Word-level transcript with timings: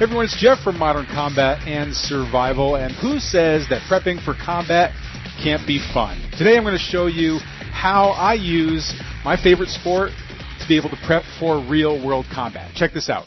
Everyone, 0.00 0.24
it's 0.24 0.40
Jeff 0.40 0.60
from 0.60 0.78
Modern 0.78 1.04
Combat 1.04 1.60
and 1.68 1.94
Survival, 1.94 2.76
and 2.76 2.90
who 2.90 3.18
says 3.18 3.68
that 3.68 3.82
prepping 3.82 4.24
for 4.24 4.32
combat 4.32 4.94
can't 5.44 5.66
be 5.66 5.78
fun? 5.92 6.16
Today 6.38 6.56
I'm 6.56 6.62
going 6.62 6.72
to 6.72 6.78
show 6.78 7.06
you 7.06 7.36
how 7.70 8.12
I 8.16 8.32
use 8.32 8.94
my 9.26 9.36
favorite 9.36 9.68
sport 9.68 10.12
to 10.58 10.66
be 10.66 10.78
able 10.78 10.88
to 10.88 10.96
prep 11.04 11.22
for 11.38 11.62
real 11.68 12.02
world 12.02 12.24
combat. 12.32 12.72
Check 12.74 12.94
this 12.94 13.10
out. 13.10 13.26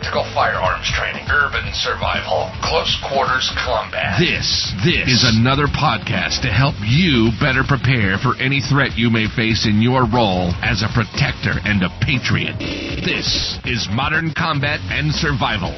Tactical 0.00 0.24
firearms 0.32 0.90
training, 0.96 1.26
urban 1.30 1.68
survival, 1.74 2.50
close 2.64 2.96
quarters 3.06 3.52
combat. 3.60 4.16
This, 4.18 4.72
this 4.82 5.08
is 5.08 5.36
another 5.36 5.66
podcast 5.66 6.40
to 6.40 6.48
help 6.48 6.74
you 6.80 7.30
better 7.38 7.60
prepare 7.68 8.16
for 8.16 8.32
any 8.40 8.60
threat 8.60 8.96
you 8.96 9.10
may 9.10 9.28
face 9.28 9.66
in 9.66 9.82
your 9.82 10.08
role 10.08 10.52
as 10.64 10.80
a 10.80 10.88
protector 10.96 11.60
and 11.68 11.82
a 11.82 11.92
patriot. 12.00 12.56
This 13.04 13.60
is 13.66 13.88
Modern 13.92 14.32
Combat 14.32 14.80
and 14.88 15.12
Survival. 15.12 15.76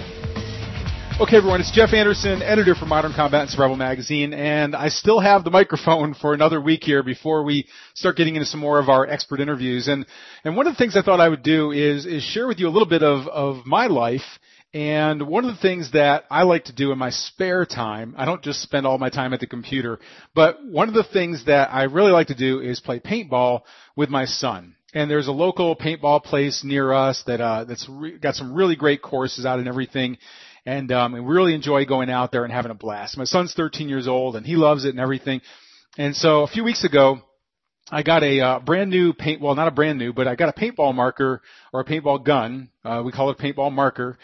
Okay, 1.20 1.36
everyone, 1.36 1.60
it's 1.60 1.70
Jeff 1.70 1.92
Anderson, 1.92 2.42
editor 2.42 2.74
for 2.74 2.86
Modern 2.86 3.12
Combat 3.12 3.42
and 3.42 3.50
Survival 3.50 3.76
Magazine, 3.76 4.32
and 4.32 4.74
I 4.74 4.88
still 4.88 5.20
have 5.20 5.44
the 5.44 5.50
microphone 5.50 6.14
for 6.14 6.32
another 6.32 6.60
week 6.60 6.82
here 6.82 7.02
before 7.02 7.44
we 7.44 7.66
start 7.94 8.16
getting 8.16 8.34
into 8.34 8.46
some 8.46 8.60
more 8.60 8.78
of 8.78 8.88
our 8.88 9.06
expert 9.06 9.38
interviews. 9.38 9.88
And, 9.88 10.06
and 10.42 10.56
one 10.56 10.66
of 10.66 10.72
the 10.72 10.78
things 10.78 10.96
I 10.96 11.02
thought 11.02 11.20
I 11.20 11.28
would 11.28 11.42
do 11.42 11.70
is, 11.70 12.06
is 12.06 12.22
share 12.22 12.48
with 12.48 12.58
you 12.58 12.66
a 12.66 12.70
little 12.70 12.88
bit 12.88 13.02
of, 13.02 13.28
of 13.28 13.66
my 13.66 13.86
life 13.86 14.22
and 14.74 15.26
one 15.28 15.44
of 15.44 15.54
the 15.54 15.60
things 15.60 15.92
that 15.92 16.24
I 16.30 16.44
like 16.44 16.64
to 16.64 16.72
do 16.72 16.92
in 16.92 16.98
my 16.98 17.10
spare 17.10 17.66
time, 17.66 18.14
I 18.16 18.24
don't 18.24 18.42
just 18.42 18.62
spend 18.62 18.86
all 18.86 18.96
my 18.96 19.10
time 19.10 19.34
at 19.34 19.40
the 19.40 19.46
computer, 19.46 19.98
but 20.34 20.64
one 20.64 20.88
of 20.88 20.94
the 20.94 21.04
things 21.04 21.44
that 21.44 21.72
I 21.74 21.84
really 21.84 22.12
like 22.12 22.28
to 22.28 22.34
do 22.34 22.60
is 22.60 22.80
play 22.80 22.98
paintball 22.98 23.62
with 23.96 24.08
my 24.08 24.24
son. 24.24 24.76
And 24.94 25.10
there's 25.10 25.28
a 25.28 25.32
local 25.32 25.76
paintball 25.76 26.22
place 26.24 26.62
near 26.64 26.92
us 26.92 27.22
that 27.26 27.40
uh, 27.40 27.64
that's 27.64 27.86
re- 27.88 28.18
got 28.18 28.34
some 28.34 28.52
really 28.54 28.76
great 28.76 29.02
courses 29.02 29.44
out 29.44 29.58
and 29.58 29.68
everything 29.68 30.18
and 30.64 30.92
um, 30.92 31.14
and 31.14 31.28
really 31.28 31.54
enjoy 31.54 31.84
going 31.84 32.10
out 32.10 32.32
there 32.32 32.44
and 32.44 32.52
having 32.52 32.70
a 32.70 32.74
blast. 32.74 33.18
My 33.18 33.24
son's 33.24 33.54
13 33.54 33.88
years 33.88 34.06
old 34.08 34.36
and 34.36 34.46
he 34.46 34.56
loves 34.56 34.84
it 34.84 34.90
and 34.90 35.00
everything. 35.00 35.40
And 35.98 36.14
so 36.16 36.42
a 36.42 36.46
few 36.46 36.64
weeks 36.64 36.84
ago, 36.84 37.20
I 37.90 38.02
got 38.02 38.22
a 38.22 38.40
uh, 38.40 38.60
brand 38.60 38.90
new 38.90 39.12
paint, 39.12 39.40
well, 39.40 39.54
not 39.54 39.68
a 39.68 39.72
brand 39.72 39.98
new, 39.98 40.12
but 40.12 40.26
I 40.26 40.34
got 40.34 40.48
a 40.48 40.58
paintball 40.58 40.94
marker 40.94 41.42
or 41.72 41.80
a 41.80 41.84
paintball 41.84 42.24
gun. 42.24 42.70
Uh, 42.84 43.02
we 43.04 43.12
call 43.12 43.30
it 43.30 43.38
a 43.38 43.42
paintball 43.42 43.72
marker 43.72 44.18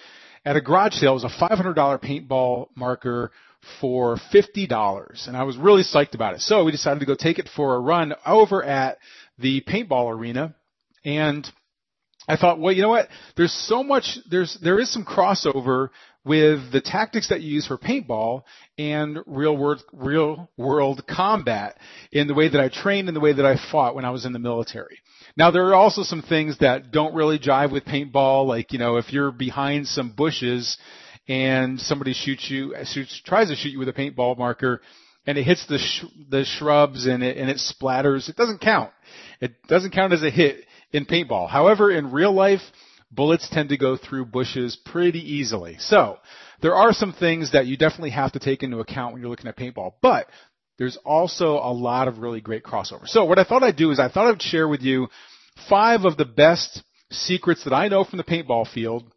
at 0.45 0.57
a 0.57 0.61
garage 0.61 0.95
sale. 0.95 1.13
It 1.13 1.23
was 1.23 1.25
a 1.25 1.29
$500 1.29 1.75
paintball 2.03 2.69
marker 2.77 3.33
for 3.81 4.17
$50 4.33 5.29
and 5.29 5.37
I 5.37 5.43
was 5.43 5.57
really 5.57 5.83
psyched 5.83 6.15
about 6.15 6.35
it. 6.35 6.41
So 6.41 6.65
we 6.65 6.73
decided 6.73 7.01
to 7.01 7.07
go 7.07 7.17
take 7.17 7.39
it 7.39 7.51
for 7.55 7.75
a 7.75 7.81
run 7.81 8.15
over 8.25 8.63
at 8.63 8.99
the 9.39 9.61
paintball 9.63 10.15
arena 10.15 10.55
and 11.05 11.47
I 12.29 12.37
thought, 12.37 12.59
well, 12.61 12.73
you 12.73 12.83
know 12.83 12.91
what? 12.91 13.09
There's 13.37 13.53
so 13.53 13.83
much, 13.83 14.19
there's, 14.31 14.59
there 14.63 14.79
is 14.79 14.93
some 14.93 15.05
crossover 15.05 15.89
with 16.25 16.73
the 16.73 16.81
tactics 16.81 17.29
that 17.29 17.41
you 17.41 17.55
use 17.55 17.67
for 17.67 17.79
paintball 17.79 18.43
and 18.77 19.19
real 19.27 19.57
world, 19.57 19.83
real 19.93 20.51
world 20.57 21.03
combat 21.09 21.79
in 22.13 22.27
the 22.27 22.35
way 22.35 22.49
that 22.49 22.61
I 22.61 22.69
trained 22.69 23.09
and 23.09 23.17
the 23.17 23.21
way 23.21 23.33
that 23.33 23.47
I 23.47 23.57
fought 23.71 23.95
when 23.95 24.05
I 24.05 24.11
was 24.11 24.25
in 24.25 24.33
the 24.33 24.39
military. 24.39 24.99
Now 25.37 25.51
there 25.51 25.67
are 25.67 25.75
also 25.75 26.03
some 26.03 26.23
things 26.23 26.59
that 26.59 26.91
don't 26.91 27.15
really 27.15 27.39
jive 27.39 27.73
with 27.73 27.85
paintball, 27.85 28.47
like, 28.47 28.73
you 28.73 28.79
know, 28.79 28.97
if 28.97 29.13
you're 29.13 29.33
behind 29.33 29.87
some 29.87 30.11
bushes 30.11 30.77
and 31.29 31.81
somebody 31.81 32.13
shoots 32.13 32.51
you, 32.51 32.75
shoots, 32.85 33.21
tries 33.25 33.49
to 33.49 33.57
shoot 33.57 33.71
you 33.71 33.79
with 33.79 33.89
a 33.89 33.93
paintball 33.93 34.37
marker, 34.39 34.81
and 35.27 35.37
it 35.37 35.45
hits 35.45 35.67
the 35.67 35.79
sh- 35.79 36.07
the 36.31 36.45
shrubs 36.45 37.07
and 37.07 37.23
it 37.23 37.37
and 37.37 37.51
it 37.51 37.59
splatters. 37.59 38.31
It 38.31 38.37
doesn't 38.37 38.63
count. 38.63 38.91
It 39.41 39.53
doesn't 39.69 39.93
count 39.93 40.15
as 40.15 40.23
a 40.23 40.31
hit 40.31 40.65
in 40.91 41.05
paintball. 41.05 41.51
However, 41.51 41.91
in 41.91 42.13
real 42.13 42.33
life, 42.33 42.63
bullets 43.11 43.49
tend 43.51 43.71
to 43.71 43.77
go 43.77 43.97
through 43.97 44.27
bushes 44.27 44.77
pretty 44.77 45.21
easily. 45.21 45.77
So 45.79 46.19
there 46.61 46.75
are 46.75 46.93
some 46.93 47.13
things 47.13 47.53
that 47.53 47.67
you 47.67 47.77
definitely 47.77 48.11
have 48.11 48.33
to 48.33 48.39
take 48.39 48.63
into 48.63 48.79
account 48.79 49.13
when 49.13 49.23
you're 49.23 49.31
looking 49.31 49.49
at 49.49 49.57
paintball, 49.57 49.95
but 50.03 50.29
there's 50.79 50.99
also 51.05 51.55
a 51.55 51.73
lot 51.73 52.09
of 52.09 52.19
really 52.19 52.41
great 52.41 52.63
crossover. 52.63 53.07
So 53.07 53.25
what 53.25 53.39
I 53.39 53.45
thought 53.45 53.63
I'd 53.63 53.77
do 53.77 53.91
is 53.91 53.99
I 53.99 54.09
thought 54.09 54.33
I'd 54.33 54.43
share 54.43 54.69
with 54.69 54.83
you 54.83 55.09
five 55.69 56.05
of 56.05 56.17
the 56.17 56.25
best 56.25 56.83
secrets 57.11 57.65
that 57.65 57.73
I 57.73 57.89
know 57.89 58.05
from 58.05 58.19
the 58.19 58.25
paintball 58.25 58.73
field 58.73 59.11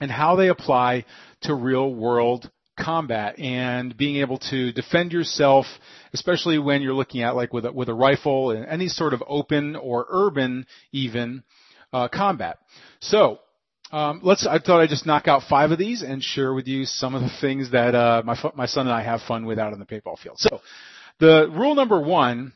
and 0.00 0.10
how 0.10 0.36
they 0.36 0.48
apply 0.48 1.04
to 1.42 1.54
real 1.54 1.92
world 1.92 2.50
combat 2.78 3.38
and 3.38 3.96
being 3.96 4.16
able 4.16 4.38
to 4.38 4.72
defend 4.72 5.12
yourself, 5.12 5.66
especially 6.12 6.58
when 6.58 6.82
you're 6.82 6.94
looking 6.94 7.22
at 7.22 7.36
like 7.36 7.52
with 7.52 7.64
a, 7.64 7.72
with 7.72 7.88
a 7.88 7.94
rifle 7.94 8.50
and 8.50 8.66
any 8.66 8.88
sort 8.88 9.14
of 9.14 9.22
open 9.26 9.76
or 9.76 10.06
urban 10.08 10.66
even 10.92 11.44
uh, 11.94 12.08
combat. 12.08 12.58
So 13.00 13.38
um, 13.92 14.20
let's. 14.22 14.46
I 14.46 14.58
thought 14.58 14.80
I'd 14.80 14.88
just 14.88 15.06
knock 15.06 15.28
out 15.28 15.42
five 15.48 15.70
of 15.70 15.78
these 15.78 16.02
and 16.02 16.22
share 16.22 16.52
with 16.52 16.66
you 16.66 16.84
some 16.84 17.14
of 17.14 17.22
the 17.22 17.30
things 17.40 17.70
that 17.70 17.94
uh, 17.94 18.22
my 18.24 18.36
my 18.54 18.66
son 18.66 18.86
and 18.86 18.94
I 18.94 19.02
have 19.02 19.22
fun 19.22 19.46
with 19.46 19.58
out 19.58 19.72
on 19.72 19.78
the 19.78 19.86
paintball 19.86 20.18
field. 20.18 20.38
So 20.38 20.60
the 21.20 21.48
rule 21.50 21.74
number 21.74 22.00
one. 22.00 22.52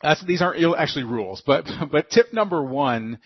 That's, 0.00 0.24
these 0.24 0.42
aren't 0.42 0.62
actually 0.76 1.06
rules, 1.06 1.42
but 1.44 1.66
but 1.92 2.10
tip 2.10 2.32
number 2.32 2.62
one 2.62 3.18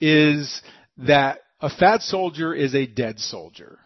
is 0.00 0.60
that 0.98 1.40
a 1.60 1.70
fat 1.70 2.02
soldier 2.02 2.54
is 2.54 2.74
a 2.74 2.86
dead 2.86 3.18
soldier. 3.18 3.78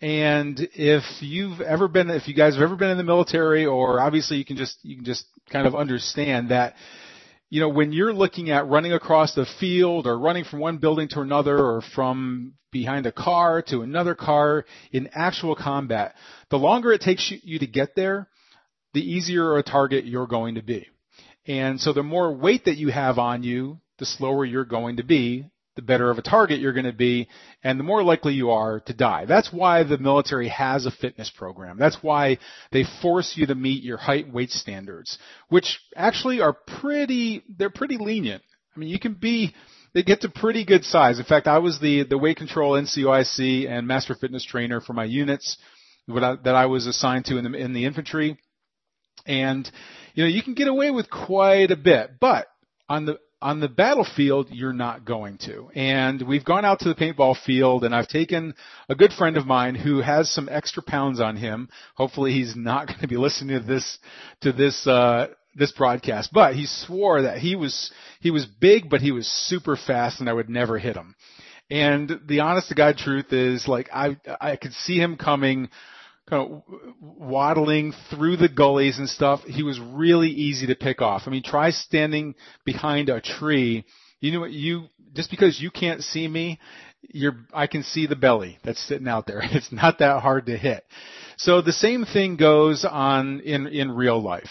And 0.00 0.58
if 0.74 1.02
you've 1.20 1.60
ever 1.60 1.86
been, 1.88 2.08
if 2.08 2.26
you 2.26 2.34
guys 2.34 2.54
have 2.54 2.62
ever 2.62 2.76
been 2.76 2.90
in 2.90 2.96
the 2.96 3.04
military, 3.04 3.66
or 3.66 4.00
obviously 4.00 4.38
you 4.38 4.44
can 4.44 4.56
just 4.56 4.78
you 4.82 4.96
can 4.96 5.04
just 5.04 5.26
kind 5.52 5.66
of 5.66 5.74
understand 5.74 6.50
that 6.50 6.74
you 7.50 7.60
know, 7.60 7.68
when 7.68 7.92
you're 7.92 8.14
looking 8.14 8.50
at 8.50 8.68
running 8.68 8.92
across 8.92 9.34
the 9.34 9.46
field 9.58 10.06
or 10.06 10.16
running 10.16 10.44
from 10.44 10.60
one 10.60 10.78
building 10.78 11.08
to 11.08 11.20
another 11.20 11.58
or 11.58 11.82
from 11.94 12.54
behind 12.70 13.06
a 13.06 13.12
car 13.12 13.60
to 13.60 13.82
another 13.82 14.14
car 14.14 14.64
in 14.92 15.10
actual 15.12 15.56
combat, 15.56 16.14
the 16.50 16.56
longer 16.56 16.92
it 16.92 17.00
takes 17.00 17.32
you 17.42 17.58
to 17.58 17.66
get 17.66 17.96
there, 17.96 18.28
the 18.94 19.00
easier 19.00 19.58
a 19.58 19.64
target 19.64 20.06
you're 20.06 20.28
going 20.28 20.54
to 20.54 20.62
be. 20.62 20.86
And 21.46 21.80
so 21.80 21.92
the 21.92 22.04
more 22.04 22.32
weight 22.32 22.66
that 22.66 22.76
you 22.76 22.88
have 22.88 23.18
on 23.18 23.42
you, 23.42 23.80
the 23.98 24.06
slower 24.06 24.44
you're 24.44 24.64
going 24.64 24.98
to 24.98 25.04
be 25.04 25.46
the 25.76 25.82
better 25.82 26.10
of 26.10 26.18
a 26.18 26.22
target 26.22 26.60
you're 26.60 26.72
going 26.72 26.84
to 26.84 26.92
be 26.92 27.28
and 27.62 27.78
the 27.78 27.84
more 27.84 28.02
likely 28.02 28.34
you 28.34 28.50
are 28.50 28.80
to 28.80 28.92
die. 28.92 29.24
That's 29.24 29.52
why 29.52 29.84
the 29.84 29.98
military 29.98 30.48
has 30.48 30.86
a 30.86 30.90
fitness 30.90 31.30
program. 31.30 31.78
That's 31.78 31.98
why 32.02 32.38
they 32.72 32.84
force 33.02 33.34
you 33.36 33.46
to 33.46 33.54
meet 33.54 33.82
your 33.82 33.96
height 33.96 34.26
and 34.26 34.34
weight 34.34 34.50
standards, 34.50 35.18
which 35.48 35.78
actually 35.94 36.40
are 36.40 36.52
pretty, 36.52 37.44
they're 37.56 37.70
pretty 37.70 37.98
lenient. 37.98 38.42
I 38.74 38.78
mean, 38.80 38.88
you 38.88 38.98
can 38.98 39.14
be, 39.14 39.54
they 39.94 40.02
get 40.02 40.20
to 40.22 40.28
pretty 40.28 40.64
good 40.64 40.84
size. 40.84 41.18
In 41.18 41.24
fact, 41.24 41.46
I 41.46 41.58
was 41.58 41.80
the, 41.80 42.04
the 42.04 42.18
weight 42.18 42.36
control 42.36 42.72
NCOIC 42.72 43.68
and 43.68 43.86
master 43.86 44.14
fitness 44.14 44.44
trainer 44.44 44.80
for 44.80 44.92
my 44.92 45.04
units 45.04 45.56
I, 46.08 46.36
that 46.44 46.54
I 46.54 46.66
was 46.66 46.86
assigned 46.86 47.26
to 47.26 47.38
in 47.38 47.50
the, 47.50 47.58
in 47.58 47.72
the 47.72 47.84
infantry. 47.84 48.38
And, 49.26 49.70
you 50.14 50.24
know, 50.24 50.28
you 50.28 50.42
can 50.42 50.54
get 50.54 50.68
away 50.68 50.90
with 50.90 51.10
quite 51.10 51.70
a 51.70 51.76
bit, 51.76 52.12
but 52.20 52.46
on 52.88 53.06
the 53.06 53.18
on 53.42 53.60
the 53.60 53.68
battlefield, 53.68 54.48
you're 54.50 54.72
not 54.72 55.04
going 55.04 55.38
to. 55.38 55.70
And 55.74 56.26
we've 56.26 56.44
gone 56.44 56.64
out 56.64 56.80
to 56.80 56.88
the 56.88 56.94
paintball 56.94 57.36
field 57.44 57.84
and 57.84 57.94
I've 57.94 58.08
taken 58.08 58.54
a 58.88 58.94
good 58.94 59.12
friend 59.12 59.36
of 59.36 59.46
mine 59.46 59.74
who 59.74 60.00
has 60.02 60.30
some 60.30 60.48
extra 60.50 60.82
pounds 60.82 61.20
on 61.20 61.36
him. 61.36 61.70
Hopefully 61.94 62.32
he's 62.32 62.54
not 62.54 62.86
going 62.88 63.00
to 63.00 63.08
be 63.08 63.16
listening 63.16 63.58
to 63.58 63.66
this, 63.66 63.98
to 64.42 64.52
this, 64.52 64.86
uh, 64.86 65.28
this 65.54 65.72
broadcast, 65.72 66.30
but 66.32 66.54
he 66.54 66.66
swore 66.66 67.22
that 67.22 67.38
he 67.38 67.56
was, 67.56 67.90
he 68.20 68.30
was 68.30 68.46
big, 68.46 68.90
but 68.90 69.00
he 69.00 69.10
was 69.10 69.26
super 69.26 69.76
fast 69.76 70.20
and 70.20 70.28
I 70.28 70.32
would 70.32 70.50
never 70.50 70.78
hit 70.78 70.96
him. 70.96 71.14
And 71.70 72.20
the 72.26 72.40
honest 72.40 72.68
to 72.68 72.74
God 72.74 72.98
truth 72.98 73.32
is 73.32 73.66
like 73.66 73.88
I, 73.92 74.16
I 74.40 74.56
could 74.56 74.72
see 74.72 74.98
him 74.98 75.16
coming 75.16 75.70
kind 76.30 76.50
of 76.50 76.62
waddling 77.00 77.92
through 78.08 78.36
the 78.36 78.48
gullies 78.48 78.98
and 78.98 79.08
stuff. 79.08 79.40
He 79.42 79.62
was 79.62 79.80
really 79.80 80.30
easy 80.30 80.68
to 80.68 80.74
pick 80.74 81.02
off. 81.02 81.22
I 81.26 81.30
mean, 81.30 81.42
try 81.42 81.70
standing 81.70 82.34
behind 82.64 83.08
a 83.08 83.20
tree. 83.20 83.84
You 84.20 84.32
know 84.32 84.40
what? 84.40 84.52
You 84.52 84.86
just 85.12 85.30
because 85.30 85.60
you 85.60 85.70
can't 85.70 86.02
see 86.02 86.26
me, 86.26 86.60
you're 87.02 87.36
I 87.52 87.66
can 87.66 87.82
see 87.82 88.06
the 88.06 88.16
belly 88.16 88.58
that's 88.64 88.86
sitting 88.86 89.08
out 89.08 89.26
there. 89.26 89.42
It's 89.50 89.72
not 89.72 89.98
that 89.98 90.22
hard 90.22 90.46
to 90.46 90.56
hit. 90.56 90.84
So 91.36 91.60
the 91.60 91.72
same 91.72 92.04
thing 92.04 92.36
goes 92.36 92.84
on 92.84 93.40
in 93.40 93.66
in 93.66 93.90
real 93.90 94.22
life. 94.22 94.50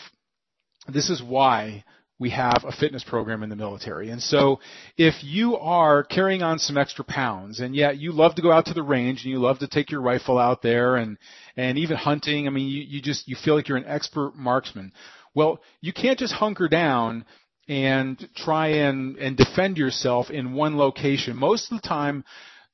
This 0.88 1.10
is 1.10 1.24
why 1.24 1.84
we 2.19 2.31
have 2.31 2.66
a 2.68 2.71
fitness 2.74 3.04
program 3.04 3.44
in 3.44 3.50
the 3.50 3.56
military. 3.56 4.10
And 4.10 4.21
so 4.21 4.60
if 4.98 5.24
you 5.24 5.56
are 5.56 6.04
carrying 6.04 6.44
on 6.44 6.60
some 6.60 6.77
extra 6.77 7.06
pounds 7.06 7.62
and 7.62 7.74
yet 7.74 7.98
you 7.98 8.12
love 8.12 8.36
to 8.36 8.42
go 8.42 8.51
out 8.51 8.66
to 8.66 8.74
the 8.74 8.83
range 8.83 9.24
and 9.24 9.31
you 9.31 9.39
love 9.39 9.60
to 9.60 9.68
take 9.68 9.89
your 9.89 10.01
rifle 10.01 10.38
out 10.38 10.62
there 10.62 10.98
and, 10.98 11.18
and 11.56 11.77
even 11.77 11.95
hunting, 11.95 12.45
I 12.45 12.50
mean, 12.50 12.68
you, 12.68 12.81
you 12.81 13.01
just, 13.01 13.27
you 13.27 13.38
feel 13.42 13.56
like 13.56 13.69
you're 13.69 13.77
an 13.77 13.86
expert 13.86 14.33
marksman. 14.36 14.92
Well, 15.33 15.62
you 15.80 15.94
can't 15.94 16.19
just 16.19 16.33
hunker 16.33 16.68
down 16.68 17.24
and 17.69 18.27
try 18.36 18.68
and, 18.68 19.16
and 19.18 19.38
defend 19.38 19.77
yourself 19.77 20.30
in 20.30 20.54
one 20.54 20.77
location. 20.77 21.38
Most 21.38 21.71
of 21.71 21.81
the 21.81 21.88
time, 21.88 22.25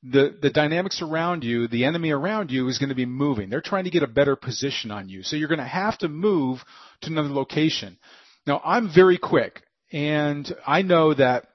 the, 0.01 0.35
the 0.41 0.49
dynamics 0.49 1.01
around 1.01 1.43
you, 1.43 1.67
the 1.67 1.85
enemy 1.85 2.11
around 2.11 2.49
you 2.49 2.67
is 2.67 2.79
going 2.79 2.89
to 2.89 2.95
be 2.95 3.05
moving. 3.05 3.49
They're 3.49 3.61
trying 3.61 3.83
to 3.83 3.89
get 3.89 4.03
a 4.03 4.07
better 4.07 4.35
position 4.35 4.89
on 4.89 5.09
you. 5.09 5.21
So 5.21 5.35
you're 5.35 5.49
going 5.49 5.59
to 5.59 5.65
have 5.65 5.97
to 5.99 6.07
move 6.07 6.63
to 7.01 7.11
another 7.11 7.29
location. 7.29 7.97
Now 8.45 8.61
I'm 8.63 8.91
very 8.93 9.17
quick 9.17 9.61
and 9.91 10.53
I 10.65 10.81
know 10.81 11.13
that 11.13 11.47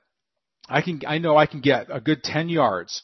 I 0.68 0.82
can, 0.82 1.02
I 1.06 1.18
know 1.18 1.36
I 1.36 1.46
can 1.46 1.60
get 1.60 1.86
a 1.90 2.00
good 2.00 2.22
10 2.22 2.48
yards 2.48 3.02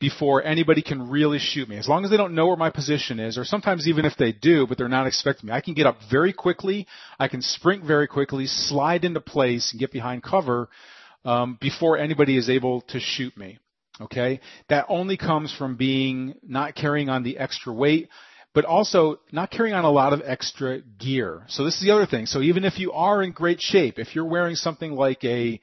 before 0.00 0.42
anybody 0.42 0.82
can 0.82 1.10
really 1.10 1.38
shoot 1.38 1.68
me. 1.68 1.76
As 1.76 1.86
long 1.86 2.04
as 2.04 2.10
they 2.10 2.16
don't 2.16 2.34
know 2.34 2.46
where 2.46 2.56
my 2.56 2.70
position 2.70 3.20
is, 3.20 3.36
or 3.36 3.44
sometimes 3.44 3.86
even 3.86 4.06
if 4.06 4.16
they 4.16 4.32
do, 4.32 4.66
but 4.66 4.78
they're 4.78 4.88
not 4.88 5.06
expecting 5.06 5.48
me, 5.48 5.52
I 5.52 5.60
can 5.60 5.74
get 5.74 5.86
up 5.86 5.98
very 6.10 6.32
quickly. 6.32 6.86
I 7.18 7.28
can 7.28 7.42
sprint 7.42 7.84
very 7.84 8.08
quickly, 8.08 8.46
slide 8.46 9.04
into 9.04 9.20
place, 9.20 9.72
and 9.72 9.78
get 9.78 9.92
behind 9.92 10.22
cover 10.22 10.68
um, 11.24 11.58
before 11.60 11.98
anybody 11.98 12.36
is 12.36 12.48
able 12.48 12.80
to 12.88 12.98
shoot 12.98 13.36
me. 13.36 13.58
Okay, 14.00 14.40
that 14.70 14.86
only 14.88 15.18
comes 15.18 15.54
from 15.54 15.76
being 15.76 16.34
not 16.42 16.74
carrying 16.74 17.10
on 17.10 17.22
the 17.22 17.36
extra 17.36 17.70
weight 17.70 18.08
but 18.54 18.64
also 18.64 19.20
not 19.32 19.50
carrying 19.50 19.74
on 19.74 19.84
a 19.84 19.90
lot 19.90 20.12
of 20.12 20.22
extra 20.24 20.80
gear. 20.80 21.42
So 21.48 21.64
this 21.64 21.76
is 21.76 21.82
the 21.82 21.92
other 21.92 22.06
thing. 22.06 22.26
So 22.26 22.40
even 22.40 22.64
if 22.64 22.78
you 22.78 22.92
are 22.92 23.22
in 23.22 23.32
great 23.32 23.60
shape, 23.60 23.98
if 23.98 24.14
you're 24.14 24.24
wearing 24.24 24.56
something 24.56 24.92
like 24.92 25.24
a 25.24 25.60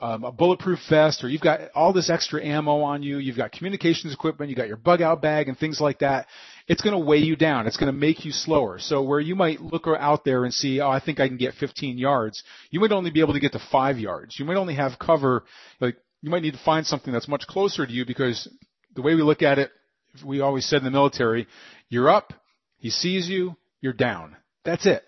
um, 0.00 0.24
a 0.24 0.32
bulletproof 0.32 0.78
vest, 0.88 1.22
or 1.22 1.28
you've 1.28 1.42
got 1.42 1.60
all 1.74 1.92
this 1.92 2.08
extra 2.08 2.42
ammo 2.42 2.80
on 2.80 3.02
you, 3.02 3.18
you've 3.18 3.36
got 3.36 3.52
communications 3.52 4.14
equipment, 4.14 4.48
you've 4.48 4.56
got 4.56 4.66
your 4.66 4.78
bug 4.78 5.02
out 5.02 5.20
bag 5.20 5.48
and 5.48 5.58
things 5.58 5.78
like 5.78 5.98
that, 5.98 6.26
it's 6.66 6.80
going 6.80 6.98
to 6.98 7.04
weigh 7.04 7.18
you 7.18 7.36
down. 7.36 7.66
It's 7.66 7.76
going 7.76 7.92
to 7.92 7.98
make 7.98 8.24
you 8.24 8.32
slower. 8.32 8.78
So 8.78 9.02
where 9.02 9.20
you 9.20 9.34
might 9.34 9.60
look 9.60 9.86
out 9.86 10.24
there 10.24 10.44
and 10.44 10.54
see, 10.54 10.80
oh, 10.80 10.88
I 10.88 11.00
think 11.00 11.20
I 11.20 11.28
can 11.28 11.36
get 11.36 11.54
15 11.54 11.98
yards, 11.98 12.42
you 12.70 12.80
might 12.80 12.92
only 12.92 13.10
be 13.10 13.20
able 13.20 13.34
to 13.34 13.40
get 13.40 13.52
to 13.52 13.60
five 13.70 13.98
yards. 13.98 14.38
You 14.38 14.46
might 14.46 14.56
only 14.56 14.74
have 14.74 14.98
cover, 14.98 15.44
like, 15.80 15.96
you 16.22 16.30
might 16.30 16.42
need 16.42 16.54
to 16.54 16.64
find 16.64 16.86
something 16.86 17.12
that's 17.12 17.28
much 17.28 17.46
closer 17.46 17.86
to 17.86 17.92
you 17.92 18.06
because 18.06 18.48
the 18.94 19.02
way 19.02 19.14
we 19.14 19.22
look 19.22 19.42
at 19.42 19.58
it, 19.58 19.70
we 20.24 20.40
always 20.40 20.66
said 20.66 20.78
in 20.78 20.84
the 20.84 20.90
military, 20.90 21.46
you're 21.90 22.08
up, 22.08 22.32
he 22.78 22.88
sees 22.88 23.28
you, 23.28 23.56
you're 23.80 23.92
down. 23.92 24.36
That's 24.64 24.86
it. 24.86 25.02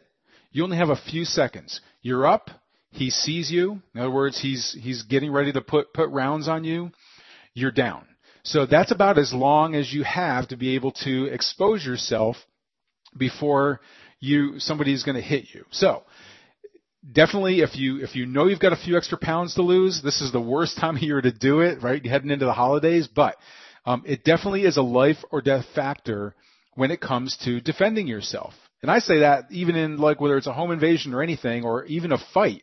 You 0.51 0.65
only 0.65 0.77
have 0.77 0.91
a 0.91 0.97
few 0.97 1.25
seconds. 1.25 1.81
You're 2.03 2.27
up, 2.27 2.51
he 2.91 3.09
sees 3.09 3.51
you. 3.51 3.81
In 3.95 4.01
other 4.01 4.11
words, 4.11 4.39
he's, 4.39 4.77
he's 4.79 5.03
getting 5.05 5.33
ready 5.33 5.53
to 5.53 5.63
put, 5.63 5.95
put 5.95 6.11
rounds 6.11 6.49
on 6.49 6.65
you. 6.65 6.91
You're 7.55 7.71
down. 7.71 8.05
So 8.43 8.67
that's 8.67 8.91
about 8.91 9.19
as 9.19 9.33
long 9.33 9.75
as 9.75 9.93
you 9.93 10.03
have 10.03 10.49
to 10.49 10.57
be 10.57 10.75
able 10.75 10.93
to 11.05 11.27
expose 11.27 11.87
yourself 11.87 12.37
before 13.17 13.81
you, 14.21 14.59
somebody's 14.59 15.05
going 15.05 15.17
to 15.17 15.23
hit 15.23 15.47
you. 15.55 15.65
So, 15.71 16.03
definitely 17.11 17.61
if 17.61 17.77
you 17.77 18.03
if 18.03 18.15
you 18.15 18.27
know 18.27 18.47
you've 18.47 18.61
got 18.61 18.73
a 18.73 18.77
few 18.77 18.97
extra 18.97 19.19
pounds 19.19 19.55
to 19.55 19.63
lose, 19.63 20.01
this 20.03 20.21
is 20.21 20.33
the 20.33 20.41
worst 20.41 20.77
time 20.81 20.97
of 20.97 21.03
year 21.03 21.21
to 21.21 21.33
do 21.33 21.61
it, 21.61 21.83
right? 21.83 22.05
Heading 22.05 22.31
into 22.31 22.47
the 22.47 22.53
holidays, 22.53 23.09
but 23.09 23.37
um, 23.85 24.03
it 24.07 24.25
definitely 24.25 24.63
is 24.63 24.77
a 24.77 24.83
life 24.83 25.19
or 25.31 25.41
death 25.41 25.65
factor 25.75 26.35
when 26.75 26.91
it 26.91 27.01
comes 27.01 27.37
to 27.45 27.61
defending 27.61 28.07
yourself. 28.07 28.55
And 28.83 28.91
I 28.91 28.99
say 28.99 29.21
that 29.21 29.45
even 29.51 29.77
in 29.77 29.99
like 29.99 30.21
whether 30.21 30.37
it's 30.37 30.47
a 30.47 30.53
home 30.53 30.73
invasion 30.73 31.15
or 31.15 31.23
anything 31.23 31.65
or 31.65 31.85
even 31.85 32.13
a 32.13 32.19
fight, 32.35 32.63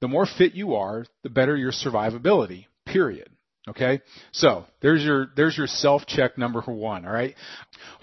the 0.00 0.08
more 0.08 0.26
fit 0.26 0.54
you 0.54 0.76
are, 0.76 1.04
the 1.22 1.30
better 1.30 1.56
your 1.56 1.72
survivability, 1.72 2.66
period. 2.86 3.28
Okay? 3.68 4.00
So, 4.32 4.64
there's 4.80 5.04
your, 5.04 5.28
there's 5.36 5.58
your 5.58 5.66
self-check 5.66 6.38
number 6.38 6.62
one, 6.62 7.04
alright? 7.04 7.34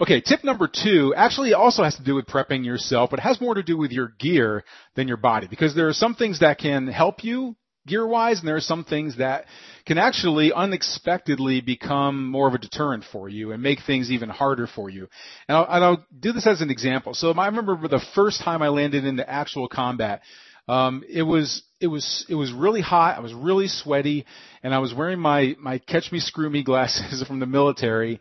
Okay, 0.00 0.20
tip 0.20 0.44
number 0.44 0.68
two 0.72 1.12
actually 1.16 1.54
also 1.54 1.82
has 1.82 1.96
to 1.96 2.04
do 2.04 2.14
with 2.14 2.26
prepping 2.26 2.64
yourself, 2.64 3.10
but 3.10 3.18
it 3.18 3.22
has 3.22 3.40
more 3.40 3.54
to 3.54 3.64
do 3.64 3.76
with 3.76 3.90
your 3.90 4.12
gear 4.18 4.64
than 4.94 5.08
your 5.08 5.16
body 5.16 5.48
because 5.48 5.74
there 5.74 5.88
are 5.88 5.92
some 5.92 6.14
things 6.14 6.40
that 6.40 6.58
can 6.58 6.86
help 6.86 7.24
you 7.24 7.56
gear 7.86 8.06
wise 8.06 8.40
and 8.40 8.48
there 8.48 8.56
are 8.56 8.60
some 8.60 8.84
things 8.84 9.18
that 9.18 9.46
can 9.86 9.98
actually 9.98 10.52
unexpectedly 10.52 11.60
become 11.60 12.28
more 12.28 12.48
of 12.48 12.54
a 12.54 12.58
deterrent 12.58 13.04
for 13.12 13.28
you 13.28 13.52
and 13.52 13.62
make 13.62 13.78
things 13.86 14.10
even 14.10 14.28
harder 14.28 14.66
for 14.66 14.90
you. 14.90 15.08
And 15.48 15.56
I'll, 15.56 15.66
and 15.68 15.84
I'll 15.84 16.06
do 16.18 16.32
this 16.32 16.46
as 16.46 16.60
an 16.60 16.70
example. 16.70 17.14
So 17.14 17.30
I 17.30 17.46
remember 17.46 17.76
the 17.88 18.04
first 18.14 18.42
time 18.42 18.62
I 18.62 18.68
landed 18.68 19.04
into 19.04 19.28
actual 19.28 19.68
combat, 19.68 20.22
um, 20.68 21.04
it 21.08 21.22
was 21.22 21.62
it 21.80 21.86
was 21.86 22.26
it 22.28 22.34
was 22.34 22.52
really 22.52 22.80
hot. 22.80 23.16
I 23.16 23.20
was 23.20 23.32
really 23.32 23.68
sweaty, 23.68 24.26
and 24.62 24.74
I 24.74 24.78
was 24.78 24.92
wearing 24.92 25.20
my 25.20 25.54
my 25.60 25.78
catch 25.78 26.10
me 26.10 26.18
screw 26.18 26.50
me 26.50 26.64
glasses 26.64 27.22
from 27.26 27.38
the 27.38 27.46
military. 27.46 28.20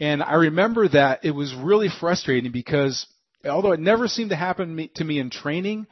And 0.00 0.22
I 0.22 0.34
remember 0.34 0.88
that 0.88 1.24
it 1.24 1.30
was 1.30 1.54
really 1.54 1.88
frustrating 1.88 2.50
because 2.50 3.06
although 3.48 3.72
it 3.72 3.80
never 3.80 4.08
seemed 4.08 4.30
to 4.30 4.36
happen 4.36 4.90
to 4.96 5.04
me 5.04 5.20
in 5.20 5.30
training, 5.30 5.86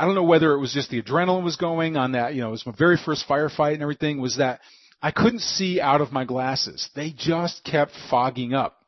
I 0.00 0.06
don't 0.06 0.14
know 0.14 0.22
whether 0.22 0.54
it 0.54 0.58
was 0.58 0.72
just 0.72 0.88
the 0.88 1.02
adrenaline 1.02 1.44
was 1.44 1.56
going 1.56 1.98
on 1.98 2.12
that, 2.12 2.32
you 2.32 2.40
know, 2.40 2.48
it 2.48 2.52
was 2.52 2.64
my 2.64 2.72
very 2.72 2.96
first 2.96 3.28
firefight 3.28 3.74
and 3.74 3.82
everything 3.82 4.18
was 4.18 4.38
that 4.38 4.60
I 5.02 5.10
couldn't 5.10 5.40
see 5.40 5.78
out 5.78 6.00
of 6.00 6.10
my 6.10 6.24
glasses. 6.24 6.88
They 6.96 7.12
just 7.14 7.64
kept 7.64 7.92
fogging 8.08 8.54
up. 8.54 8.78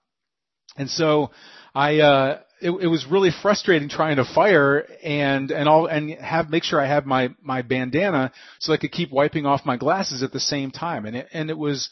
And 0.75 0.89
so 0.89 1.31
I, 1.75 1.99
uh, 1.99 2.41
it, 2.63 2.71
it 2.71 2.87
was 2.87 3.05
really 3.05 3.29
frustrating 3.43 3.91
trying 3.91 4.17
to 4.17 4.25
fire 4.25 4.87
and, 5.05 5.51
and 5.51 5.69
all, 5.69 5.85
and 5.85 6.13
have, 6.13 6.49
make 6.49 6.65
sure 6.65 6.81
I 6.81 6.87
have 6.87 7.05
my, 7.05 7.29
my 7.43 7.61
bandana 7.61 8.33
so 8.59 8.73
I 8.73 8.79
could 8.79 8.93
keep 8.93 9.13
wiping 9.13 9.45
off 9.45 9.67
my 9.67 9.77
glasses 9.77 10.23
at 10.23 10.33
the 10.33 10.41
same 10.41 10.71
time. 10.71 11.05
And 11.05 11.15
it, 11.15 11.29
and 11.35 11.51
it 11.51 11.59
was, 11.59 11.91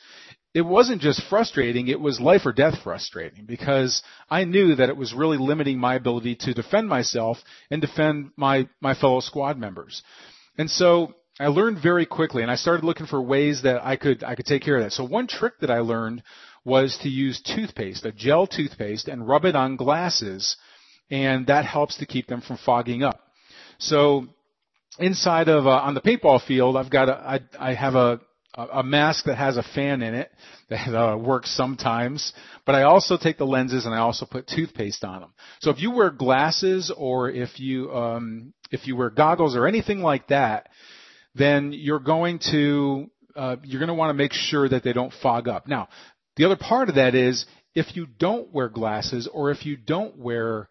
it 0.52 0.62
wasn't 0.62 1.00
just 1.00 1.22
frustrating, 1.28 1.86
it 1.86 2.00
was 2.00 2.18
life 2.18 2.44
or 2.44 2.52
death 2.52 2.74
frustrating 2.82 3.44
because 3.46 4.02
I 4.28 4.44
knew 4.44 4.74
that 4.76 4.88
it 4.88 4.96
was 4.96 5.14
really 5.14 5.38
limiting 5.38 5.78
my 5.78 5.94
ability 5.94 6.36
to 6.40 6.54
defend 6.54 6.88
myself 6.88 7.38
and 7.70 7.80
defend 7.80 8.32
my, 8.36 8.68
my 8.80 8.94
fellow 8.94 9.20
squad 9.20 9.58
members. 9.58 10.02
And 10.58 10.68
so 10.68 11.14
I 11.38 11.46
learned 11.46 11.80
very 11.80 12.04
quickly 12.04 12.42
and 12.42 12.50
I 12.50 12.56
started 12.56 12.84
looking 12.84 13.06
for 13.06 13.22
ways 13.22 13.62
that 13.62 13.84
I 13.84 13.96
could, 13.96 14.24
I 14.24 14.34
could 14.34 14.46
take 14.46 14.62
care 14.62 14.76
of 14.76 14.82
that. 14.82 14.92
So 14.92 15.04
one 15.04 15.28
trick 15.28 15.54
that 15.60 15.70
I 15.70 15.78
learned 15.78 16.24
was 16.64 16.98
to 17.02 17.08
use 17.08 17.40
toothpaste, 17.40 18.04
a 18.04 18.12
gel 18.12 18.48
toothpaste 18.48 19.06
and 19.06 19.26
rub 19.26 19.44
it 19.44 19.54
on 19.54 19.76
glasses 19.76 20.56
and 21.10 21.46
that 21.46 21.64
helps 21.64 21.96
to 21.98 22.06
keep 22.06 22.26
them 22.26 22.40
from 22.40 22.58
fogging 22.58 23.04
up. 23.04 23.20
So 23.78 24.26
inside 24.98 25.48
of, 25.48 25.66
uh, 25.66 25.70
on 25.70 25.94
the 25.94 26.00
paintball 26.00 26.44
field, 26.44 26.76
I've 26.76 26.90
got 26.90 27.08
a, 27.08 27.12
I, 27.12 27.40
I 27.70 27.74
have 27.74 27.94
a, 27.94 28.20
a 28.54 28.82
mask 28.82 29.26
that 29.26 29.36
has 29.36 29.56
a 29.56 29.62
fan 29.62 30.02
in 30.02 30.14
it 30.14 30.30
that 30.70 30.94
uh, 30.94 31.16
works 31.16 31.54
sometimes. 31.56 32.32
But 32.66 32.74
I 32.74 32.82
also 32.82 33.16
take 33.16 33.38
the 33.38 33.46
lenses 33.46 33.86
and 33.86 33.94
I 33.94 33.98
also 33.98 34.26
put 34.26 34.46
toothpaste 34.46 35.04
on 35.04 35.20
them. 35.20 35.32
So 35.60 35.70
if 35.70 35.80
you 35.80 35.92
wear 35.92 36.10
glasses 36.10 36.92
or 36.94 37.30
if 37.30 37.60
you 37.60 37.94
um, 37.94 38.52
if 38.70 38.86
you 38.86 38.96
wear 38.96 39.10
goggles 39.10 39.56
or 39.56 39.66
anything 39.66 40.00
like 40.00 40.28
that, 40.28 40.68
then 41.34 41.72
you're 41.72 42.00
going 42.00 42.40
to 42.50 43.10
uh, 43.36 43.56
you're 43.62 43.80
going 43.80 43.88
to 43.88 43.94
want 43.94 44.10
to 44.10 44.14
make 44.14 44.32
sure 44.32 44.68
that 44.68 44.82
they 44.82 44.92
don't 44.92 45.12
fog 45.22 45.48
up. 45.48 45.68
Now, 45.68 45.88
the 46.36 46.44
other 46.44 46.56
part 46.56 46.88
of 46.88 46.96
that 46.96 47.14
is 47.14 47.46
if 47.74 47.94
you 47.94 48.06
don't 48.06 48.52
wear 48.52 48.68
glasses 48.68 49.28
or 49.32 49.50
if 49.50 49.64
you 49.64 49.76
don't 49.76 50.18
wear 50.18 50.68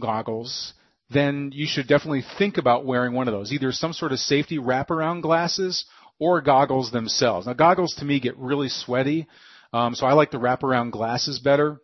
goggles, 0.00 0.74
then 1.10 1.50
you 1.52 1.66
should 1.66 1.86
definitely 1.86 2.24
think 2.38 2.56
about 2.56 2.84
wearing 2.84 3.12
one 3.12 3.28
of 3.28 3.34
those. 3.34 3.52
Either 3.52 3.72
some 3.72 3.92
sort 3.92 4.12
of 4.12 4.18
safety 4.18 4.58
wraparound 4.58 5.22
glasses 5.22 5.84
or 6.20 6.40
goggles 6.40 6.92
themselves. 6.92 7.48
Now 7.48 7.54
goggles 7.54 7.96
to 7.96 8.04
me 8.04 8.20
get 8.20 8.36
really 8.36 8.68
sweaty, 8.68 9.26
um, 9.72 9.94
so 9.96 10.06
I 10.06 10.12
like 10.12 10.30
the 10.30 10.38
wraparound 10.38 10.92
glasses 10.92 11.40
better. 11.40 11.80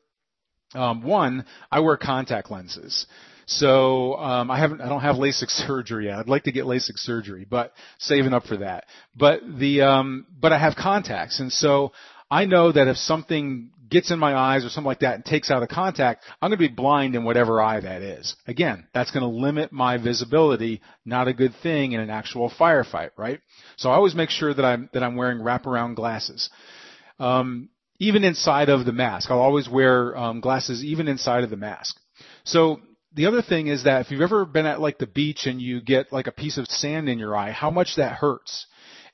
Um, 0.75 1.03
one, 1.03 1.47
I 1.71 1.81
wear 1.81 1.97
contact 1.97 2.51
lenses. 2.51 3.07
So 3.47 4.15
um, 4.17 4.51
I 4.51 4.59
haven't, 4.59 4.81
I 4.81 4.89
don't 4.89 5.03
have 5.03 5.17
LASIK 5.17 5.49
surgery 5.67 6.07
yet. 6.07 6.19
I'd 6.19 6.29
like 6.29 6.45
to 6.45 6.53
get 6.53 6.65
LASIK 6.65 6.97
surgery, 6.97 7.47
but 7.49 7.73
saving 7.99 8.35
up 8.35 8.45
for 8.45 8.59
that. 8.59 8.85
But 9.15 9.41
the, 9.59 9.83
um, 9.83 10.27
but 10.39 10.53
I 10.53 10.59
have 10.59 10.75
contacts, 10.75 11.41
and 11.41 11.53
so 11.53 11.93
I 12.31 12.45
know 12.45 12.73
that 12.73 12.89
if 12.89 12.97
something 12.97 13.71
gets 13.89 14.11
in 14.11 14.19
my 14.19 14.35
eyes 14.35 14.65
or 14.65 14.69
something 14.69 14.87
like 14.87 15.01
that 15.01 15.15
and 15.15 15.25
takes 15.25 15.51
out 15.51 15.63
a 15.63 15.67
contact, 15.67 16.25
I'm 16.41 16.51
going 16.51 16.59
to 16.59 16.69
be 16.69 16.75
blind 16.75 17.15
in 17.15 17.25
whatever 17.25 17.61
eye 17.61 17.81
that 17.81 18.03
is. 18.03 18.37
Again, 18.47 18.87
that's 18.93 19.11
going 19.11 19.23
to 19.23 19.29
limit 19.29 19.73
my 19.73 19.99
visibility. 19.99 20.81
Not 21.05 21.29
a 21.29 21.35
good 21.35 21.55
thing 21.63 21.93
in 21.93 22.01
an 22.01 22.11
actual 22.11 22.51
firefight, 22.51 23.11
right? 23.17 23.41
So 23.77 23.91
I 23.91 23.95
always 23.95 24.15
make 24.15 24.31
sure 24.31 24.53
that 24.53 24.65
I'm 24.65 24.91
that 24.93 25.03
I'm 25.03 25.17
wearing 25.17 25.39
wraparound 25.39 25.97
glasses. 25.97 26.51
Um, 27.19 27.71
even 27.99 28.25
inside 28.25 28.69
of 28.69 28.85
the 28.85 28.93
mask, 28.93 29.31
I'll 29.31 29.39
always 29.39 29.69
wear 29.69 30.17
um, 30.17 30.41
glasses 30.41 30.85
even 30.85 31.09
inside 31.09 31.45
of 31.45 31.51
the 31.51 31.57
mask. 31.57 31.97
So 32.45 32.81
the 33.15 33.27
other 33.27 33.41
thing 33.41 33.69
is 33.69 33.85
that 33.85 34.03
if 34.03 34.11
you've 34.11 34.21
ever 34.21 34.45
been 34.45 34.67
at 34.67 34.81
like 34.81 34.99
the 34.99 35.07
beach 35.07 35.47
and 35.47 35.61
you 35.61 35.81
get 35.81 36.13
like 36.13 36.27
a 36.27 36.33
piece 36.33 36.59
of 36.59 36.67
sand 36.67 37.09
in 37.09 37.19
your 37.19 37.35
eye, 37.35 37.51
how 37.51 37.71
much 37.71 37.97
that 37.97 38.13
hurts 38.13 38.67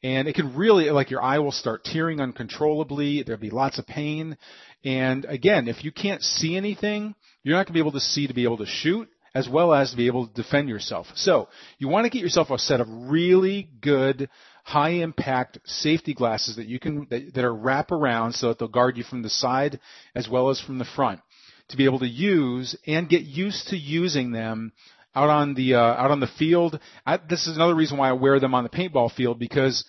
and 0.03 0.29
it 0.29 0.35
can 0.35 0.57
really 0.57 0.91
like 0.91 1.11
your 1.11 1.23
eye 1.23 1.39
will 1.39 1.53
start 1.53 1.85
tearing 1.85 2.21
uncontrollably. 2.21 3.23
There'll 3.23 3.41
be 3.41 3.51
lots 3.51 3.79
of 3.79 3.87
pain. 3.87 4.37
And 4.85 5.25
again, 5.25 5.69
if 5.69 5.85
you 5.85 5.93
can't 5.93 6.23
see 6.23 6.57
anything, 6.57 7.15
you're 7.43 7.57
not 7.57 7.67
going 7.67 7.67
to 7.69 7.73
be 7.75 7.79
able 7.81 7.93
to 7.93 8.01
see 8.01 8.27
to 8.27 8.35
be 8.35 8.45
able 8.45 8.59
to 8.59 8.67
shoot. 8.67 9.09
as 9.35 9.49
well 9.49 9.73
as 9.73 9.91
to 9.91 9.97
be 9.97 10.07
able 10.07 10.27
to 10.27 10.35
defend 10.35 10.69
yourself. 10.69 11.07
So 11.15 11.49
you 11.79 11.89
want 11.89 12.05
to 12.05 12.11
get 12.11 12.23
yourself 12.23 12.51
a 12.51 12.59
set 12.59 12.81
of 12.81 12.89
really 12.91 13.69
good 13.81 14.29
high 14.65 14.91
impact 14.91 15.59
safety 15.65 16.15
glasses 16.15 16.57
that 16.57 16.67
you 16.67 16.79
can 16.79 17.07
that, 17.11 17.35
that 17.35 17.45
are 17.45 17.55
wrap 17.55 17.91
around 17.91 18.33
so 18.33 18.49
that 18.49 18.59
they'll 18.59 18.69
guard 18.69 18.97
you 18.97 19.05
from 19.05 19.23
the 19.23 19.31
side 19.31 19.81
as 20.15 20.29
well 20.29 20.51
as 20.51 20.61
from 20.61 20.79
the 20.79 20.85
front 20.85 21.21
to 21.69 21.77
be 21.77 21.85
able 21.85 21.99
to 21.99 22.09
use 22.09 22.77
and 22.87 23.09
get 23.09 23.23
used 23.23 23.69
to 23.69 23.77
using 23.77 24.33
them 24.33 24.73
out 25.15 25.29
on 25.29 25.55
the 25.55 25.75
uh, 25.75 25.81
out 25.81 26.11
on 26.11 26.21
the 26.21 26.31
field. 26.39 26.79
I, 27.07 27.19
this 27.19 27.47
is 27.47 27.57
another 27.57 27.75
reason 27.75 27.99
why 27.99 28.09
I 28.09 28.13
wear 28.13 28.41
them 28.41 28.55
on 28.55 28.65
the 28.65 28.71
paintball 28.71 29.13
field 29.13 29.39
because 29.39 29.85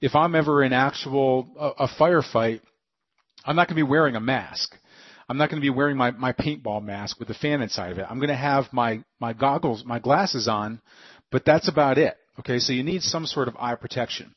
if 0.00 0.14
I'm 0.14 0.34
ever 0.34 0.62
in 0.62 0.72
actual 0.72 1.48
a, 1.58 1.84
a 1.84 1.88
firefight, 1.88 2.60
I'm 3.44 3.56
not 3.56 3.68
going 3.68 3.76
to 3.76 3.84
be 3.84 3.90
wearing 3.90 4.16
a 4.16 4.20
mask. 4.20 4.74
I'm 5.28 5.38
not 5.38 5.48
going 5.48 5.60
to 5.60 5.64
be 5.64 5.70
wearing 5.70 5.96
my, 5.96 6.10
my 6.10 6.32
paintball 6.32 6.82
mask 6.82 7.18
with 7.18 7.28
the 7.28 7.34
fan 7.34 7.62
inside 7.62 7.92
of 7.92 7.98
it. 7.98 8.06
I'm 8.08 8.18
going 8.18 8.28
to 8.28 8.34
have 8.34 8.66
my, 8.72 9.02
my 9.20 9.32
goggles, 9.32 9.84
my 9.84 9.98
glasses 9.98 10.48
on, 10.48 10.80
but 11.30 11.44
that's 11.44 11.68
about 11.68 11.96
it. 11.96 12.16
Okay, 12.40 12.58
so 12.58 12.72
you 12.72 12.82
need 12.82 13.02
some 13.02 13.26
sort 13.26 13.48
of 13.48 13.56
eye 13.58 13.74
protection. 13.74 14.34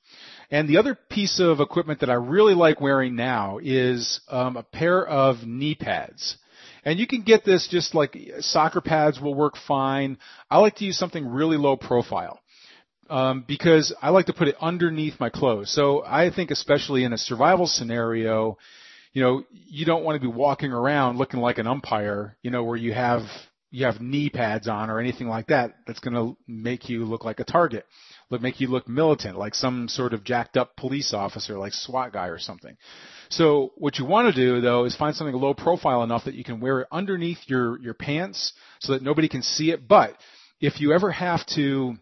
And 0.51 0.69
the 0.69 0.77
other 0.77 0.95
piece 0.95 1.39
of 1.39 1.59
equipment 1.59 2.01
that 2.01 2.09
I 2.09 2.13
really 2.13 2.53
like 2.53 2.79
wearing 2.79 3.15
now 3.15 3.59
is 3.61 4.21
um, 4.29 4.57
a 4.57 4.63
pair 4.63 5.05
of 5.05 5.45
knee 5.45 5.75
pads. 5.75 6.37
And 6.85 6.99
you 6.99 7.07
can 7.07 7.23
get 7.23 7.43
this 7.43 7.67
just 7.67 7.95
like 7.95 8.15
soccer 8.39 8.79
pads 8.79 9.19
will 9.19 9.33
work 9.33 9.55
fine. 9.67 10.17
I 10.49 10.59
like 10.59 10.75
to 10.75 10.85
use 10.85 10.97
something 10.97 11.27
really 11.27 11.57
low 11.57 11.75
profile. 11.75 12.39
Um, 13.07 13.43
because 13.47 13.93
I 14.01 14.09
like 14.09 14.27
to 14.27 14.33
put 14.33 14.47
it 14.47 14.55
underneath 14.59 15.19
my 15.19 15.29
clothes. 15.29 15.69
So 15.71 16.03
I 16.03 16.31
think 16.31 16.49
especially 16.49 17.03
in 17.03 17.13
a 17.13 17.19
survival 17.19 17.67
scenario, 17.67 18.57
you 19.13 19.21
know, 19.21 19.43
you 19.51 19.85
don't 19.85 20.03
want 20.03 20.19
to 20.19 20.27
be 20.27 20.31
walking 20.31 20.71
around 20.71 21.17
looking 21.17 21.39
like 21.39 21.59
an 21.59 21.67
umpire, 21.67 22.35
you 22.41 22.49
know, 22.49 22.63
where 22.63 22.77
you 22.77 22.93
have 22.93 23.21
you 23.75 23.85
have 23.85 24.01
knee 24.01 24.29
pads 24.29 24.67
on 24.67 24.89
or 24.89 24.99
anything 24.99 25.27
like 25.27 25.47
that 25.47 25.75
that's 25.85 25.99
going 25.99 26.13
to 26.13 26.37
make 26.47 26.87
you 26.87 27.03
look 27.03 27.25
like 27.25 27.39
a 27.39 27.43
target, 27.43 27.85
make 28.29 28.59
you 28.59 28.67
look 28.67 28.87
militant, 28.87 29.37
like 29.37 29.55
some 29.55 29.87
sort 29.87 30.13
of 30.13 30.23
jacked 30.23 30.57
up 30.57 30.75
police 30.75 31.13
officer, 31.13 31.57
like 31.57 31.73
SWAT 31.73 32.11
guy 32.11 32.27
or 32.27 32.39
something. 32.39 32.75
So 33.29 33.73
what 33.75 33.97
you 33.97 34.05
want 34.05 34.33
to 34.33 34.41
do 34.41 34.61
though 34.61 34.85
is 34.85 34.95
find 34.95 35.15
something 35.15 35.35
low 35.35 35.53
profile 35.53 36.03
enough 36.03 36.25
that 36.25 36.35
you 36.35 36.43
can 36.43 36.59
wear 36.59 36.81
it 36.81 36.87
underneath 36.91 37.39
your 37.47 37.79
your 37.79 37.93
pants 37.93 38.53
so 38.79 38.93
that 38.93 39.01
nobody 39.01 39.29
can 39.29 39.41
see 39.41 39.71
it. 39.71 39.87
But 39.87 40.15
if 40.59 40.79
you 40.79 40.93
ever 40.93 41.11
have 41.11 41.45
to 41.55 41.95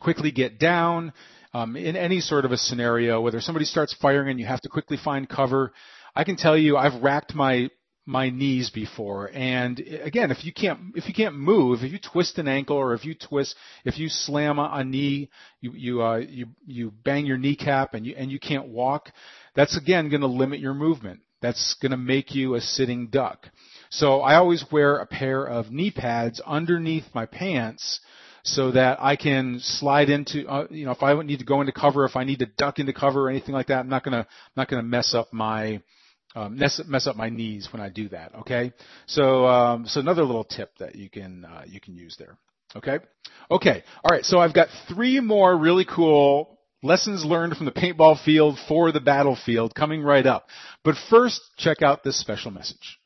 quickly 0.00 0.30
get 0.30 0.58
down 0.58 1.12
um, 1.52 1.76
in 1.76 1.96
any 1.96 2.20
sort 2.20 2.44
of 2.44 2.52
a 2.52 2.56
scenario, 2.56 3.20
whether 3.20 3.40
somebody 3.40 3.64
starts 3.64 3.94
firing 3.94 4.28
and 4.28 4.40
you 4.40 4.46
have 4.46 4.60
to 4.62 4.68
quickly 4.68 4.96
find 5.02 5.28
cover, 5.28 5.72
I 6.14 6.24
can 6.24 6.36
tell 6.36 6.56
you 6.56 6.76
I've 6.76 7.02
racked 7.02 7.34
my 7.34 7.70
my 8.06 8.30
knees 8.30 8.70
before. 8.70 9.30
And 9.32 9.78
again 9.78 10.30
if 10.30 10.44
you 10.44 10.52
can't 10.52 10.78
if 10.94 11.08
you 11.08 11.14
can't 11.14 11.36
move 11.36 11.82
if 11.82 11.92
you 11.92 11.98
twist 11.98 12.38
an 12.38 12.48
ankle 12.48 12.76
or 12.76 12.94
if 12.94 13.04
you 13.04 13.14
twist 13.14 13.54
if 13.84 13.98
you 13.98 14.08
slam 14.08 14.58
a 14.58 14.84
knee 14.84 15.30
you 15.60 15.72
you 15.72 16.02
uh 16.02 16.16
you 16.16 16.46
you 16.66 16.92
bang 17.04 17.24
your 17.24 17.38
kneecap 17.38 17.94
and 17.94 18.04
you 18.06 18.14
and 18.16 18.30
you 18.30 18.38
can't 18.38 18.66
walk 18.68 19.10
that's 19.54 19.76
again 19.76 20.08
going 20.08 20.20
to 20.20 20.26
limit 20.26 20.60
your 20.60 20.74
movement. 20.74 21.20
That's 21.40 21.74
going 21.80 21.92
to 21.92 21.96
make 21.96 22.34
you 22.34 22.54
a 22.54 22.60
sitting 22.60 23.08
duck. 23.08 23.48
So 23.90 24.22
i 24.22 24.34
always 24.34 24.64
wear 24.72 24.96
a 24.96 25.06
pair 25.06 25.44
of 25.44 25.70
knee 25.70 25.90
pads 25.90 26.40
underneath 26.44 27.04
my 27.14 27.26
pants 27.26 28.00
so 28.42 28.72
that 28.72 29.00
I 29.00 29.16
can 29.16 29.60
slide 29.60 30.10
into, 30.10 30.46
uh, 30.46 30.66
you 30.70 30.84
know, 30.84 30.90
if 30.90 31.02
I 31.02 31.20
need 31.22 31.38
to 31.38 31.44
go 31.44 31.60
into 31.60 31.72
cover, 31.72 32.04
if 32.04 32.16
I 32.16 32.24
need 32.24 32.40
to 32.40 32.46
duck 32.46 32.78
into 32.78 32.92
cover 32.92 33.26
or 33.26 33.30
anything 33.30 33.54
like 33.54 33.68
that, 33.68 33.80
I'm 33.80 33.88
not 33.88 34.04
gonna, 34.04 34.18
I'm 34.18 34.56
not 34.56 34.68
gonna 34.68 34.82
mess 34.82 35.14
up 35.14 35.32
my, 35.32 35.80
um, 36.34 36.56
mess, 36.56 36.80
mess 36.86 37.06
up 37.06 37.16
my 37.16 37.28
knees 37.28 37.68
when 37.72 37.80
I 37.80 37.88
do 37.88 38.08
that. 38.08 38.34
Okay, 38.40 38.72
so 39.06 39.46
um, 39.46 39.86
so 39.86 40.00
another 40.00 40.24
little 40.24 40.44
tip 40.44 40.72
that 40.78 40.96
you 40.96 41.08
can 41.08 41.44
uh, 41.44 41.62
you 41.66 41.80
can 41.80 41.94
use 41.94 42.16
there. 42.18 42.36
Okay, 42.76 42.98
okay, 43.50 43.84
all 44.02 44.10
right. 44.10 44.24
So 44.24 44.38
I've 44.38 44.54
got 44.54 44.68
three 44.88 45.20
more 45.20 45.56
really 45.56 45.84
cool 45.84 46.58
lessons 46.82 47.24
learned 47.24 47.56
from 47.56 47.66
the 47.66 47.72
paintball 47.72 48.22
field 48.24 48.58
for 48.68 48.92
the 48.92 49.00
battlefield 49.00 49.74
coming 49.74 50.02
right 50.02 50.26
up. 50.26 50.48
But 50.84 50.96
first, 51.08 51.40
check 51.56 51.82
out 51.82 52.04
this 52.04 52.18
special 52.18 52.50
message. 52.50 52.98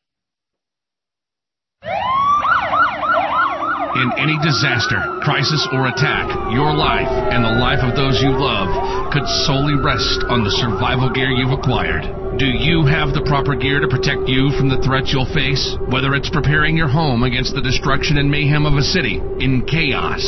In 3.99 4.15
any 4.15 4.39
disaster, 4.47 5.03
crisis, 5.27 5.67
or 5.75 5.91
attack, 5.91 6.31
your 6.55 6.71
life 6.71 7.11
and 7.35 7.43
the 7.43 7.59
life 7.59 7.83
of 7.83 7.99
those 7.99 8.23
you 8.23 8.31
love 8.31 8.71
could 9.11 9.27
solely 9.43 9.75
rest 9.75 10.23
on 10.31 10.47
the 10.47 10.55
survival 10.55 11.11
gear 11.11 11.35
you've 11.35 11.51
acquired. 11.51 12.07
Do 12.39 12.47
you 12.47 12.87
have 12.87 13.11
the 13.11 13.27
proper 13.27 13.59
gear 13.59 13.83
to 13.83 13.91
protect 13.91 14.31
you 14.31 14.55
from 14.55 14.71
the 14.71 14.79
threats 14.87 15.11
you'll 15.11 15.27
face? 15.35 15.75
Whether 15.91 16.15
it's 16.15 16.31
preparing 16.31 16.79
your 16.79 16.87
home 16.87 17.27
against 17.27 17.59
the 17.59 17.61
destruction 17.61 18.23
and 18.23 18.31
mayhem 18.31 18.71
of 18.71 18.79
a 18.79 18.87
city 18.87 19.19
in 19.43 19.67
chaos, 19.67 20.23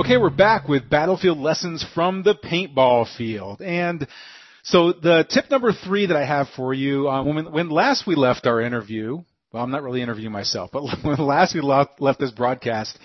Okay, 0.00 0.16
we're 0.16 0.30
back 0.30 0.68
with 0.68 0.88
Battlefield 0.88 1.38
Lessons 1.38 1.84
from 1.94 2.22
the 2.22 2.34
Paintball 2.34 3.14
Field. 3.16 3.60
And 3.60 4.06
so 4.62 4.92
the 4.92 5.26
tip 5.28 5.50
number 5.50 5.72
three 5.72 6.06
that 6.06 6.16
I 6.16 6.24
have 6.24 6.48
for 6.56 6.72
you, 6.72 7.08
uh, 7.08 7.24
when, 7.24 7.50
when 7.50 7.68
last 7.68 8.06
we 8.06 8.14
left 8.14 8.46
our 8.46 8.60
interview, 8.60 9.22
well, 9.52 9.64
I'm 9.64 9.70
not 9.70 9.82
really 9.82 10.02
interviewing 10.02 10.32
myself, 10.32 10.70
but 10.72 10.82
when 11.02 11.18
last 11.18 11.54
we 11.54 11.60
left, 11.60 12.00
left 12.00 12.20
this 12.20 12.30
broadcast, 12.30 12.98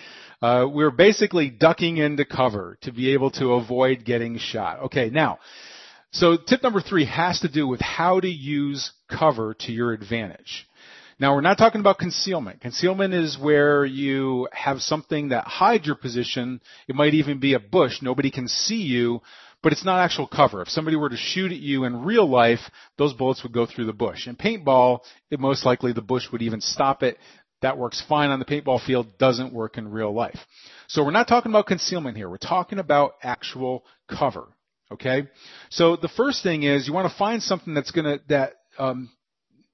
uh, 0.44 0.66
we 0.66 0.84
are 0.84 0.90
basically 0.90 1.48
ducking 1.48 1.96
into 1.96 2.26
cover 2.26 2.76
to 2.82 2.92
be 2.92 3.14
able 3.14 3.30
to 3.30 3.54
avoid 3.54 4.04
getting 4.04 4.36
shot. 4.36 4.78
Okay, 4.80 5.08
now, 5.08 5.38
so 6.10 6.36
tip 6.36 6.62
number 6.62 6.82
three 6.82 7.06
has 7.06 7.40
to 7.40 7.48
do 7.48 7.66
with 7.66 7.80
how 7.80 8.20
to 8.20 8.28
use 8.28 8.92
cover 9.08 9.54
to 9.60 9.72
your 9.72 9.94
advantage. 9.94 10.68
Now 11.18 11.34
we're 11.34 11.40
not 11.40 11.56
talking 11.56 11.80
about 11.80 11.96
concealment. 11.96 12.60
Concealment 12.60 13.14
is 13.14 13.38
where 13.38 13.86
you 13.86 14.46
have 14.52 14.82
something 14.82 15.30
that 15.30 15.44
hides 15.46 15.86
your 15.86 15.96
position. 15.96 16.60
It 16.88 16.94
might 16.94 17.14
even 17.14 17.40
be 17.40 17.54
a 17.54 17.58
bush. 17.58 18.02
Nobody 18.02 18.30
can 18.30 18.46
see 18.46 18.82
you, 18.82 19.22
but 19.62 19.72
it's 19.72 19.84
not 19.84 20.04
actual 20.04 20.26
cover. 20.26 20.60
If 20.60 20.68
somebody 20.68 20.98
were 20.98 21.08
to 21.08 21.16
shoot 21.16 21.52
at 21.52 21.58
you 21.58 21.84
in 21.84 22.04
real 22.04 22.28
life, 22.28 22.60
those 22.98 23.14
bullets 23.14 23.42
would 23.44 23.52
go 23.52 23.64
through 23.64 23.86
the 23.86 23.94
bush. 23.94 24.26
In 24.26 24.36
paintball, 24.36 24.98
it 25.30 25.40
most 25.40 25.64
likely 25.64 25.94
the 25.94 26.02
bush 26.02 26.24
would 26.30 26.42
even 26.42 26.60
stop 26.60 27.02
it. 27.02 27.16
That 27.64 27.78
works 27.78 28.04
fine 28.06 28.28
on 28.28 28.40
the 28.40 28.44
paintball 28.44 28.84
field, 28.84 29.16
doesn't 29.16 29.54
work 29.54 29.78
in 29.78 29.90
real 29.90 30.12
life. 30.12 30.38
So 30.86 31.02
we're 31.02 31.12
not 31.12 31.28
talking 31.28 31.50
about 31.50 31.64
concealment 31.64 32.14
here. 32.14 32.28
We're 32.28 32.36
talking 32.36 32.78
about 32.78 33.14
actual 33.22 33.86
cover. 34.06 34.48
Okay? 34.92 35.28
So 35.70 35.96
the 35.96 36.10
first 36.10 36.42
thing 36.42 36.64
is 36.64 36.86
you 36.86 36.92
want 36.92 37.10
to 37.10 37.16
find 37.16 37.42
something 37.42 37.72
that's 37.72 37.90
gonna, 37.90 38.18
that, 38.28 38.52
um, 38.78 39.08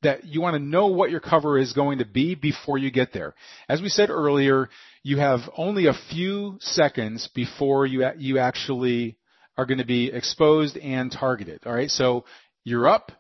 that 0.03 0.23
you 0.23 0.41
want 0.41 0.55
to 0.55 0.63
know 0.63 0.87
what 0.87 1.11
your 1.11 1.19
cover 1.19 1.59
is 1.59 1.73
going 1.73 1.99
to 1.99 2.05
be 2.05 2.37
before 2.37 2.79
you 2.79 2.93
get 2.93 3.13
there. 3.13 3.35
As 3.69 3.83
we 3.83 3.89
said 3.89 4.09
earlier, 4.09 4.69
you 5.03 5.19
have 5.19 5.41
only 5.57 5.87
a 5.87 5.95
few 6.11 6.59
seconds 6.61 7.29
before 7.35 7.87
you, 7.87 8.09
you 8.19 8.39
actually 8.39 9.19
are 9.59 9.67
going 9.67 9.79
to 9.79 9.85
be 9.85 10.13
exposed 10.13 10.77
and 10.77 11.11
targeted. 11.11 11.67
Alright? 11.67 11.91
So 11.91 12.25
you're 12.63 12.87
up, 12.87 13.11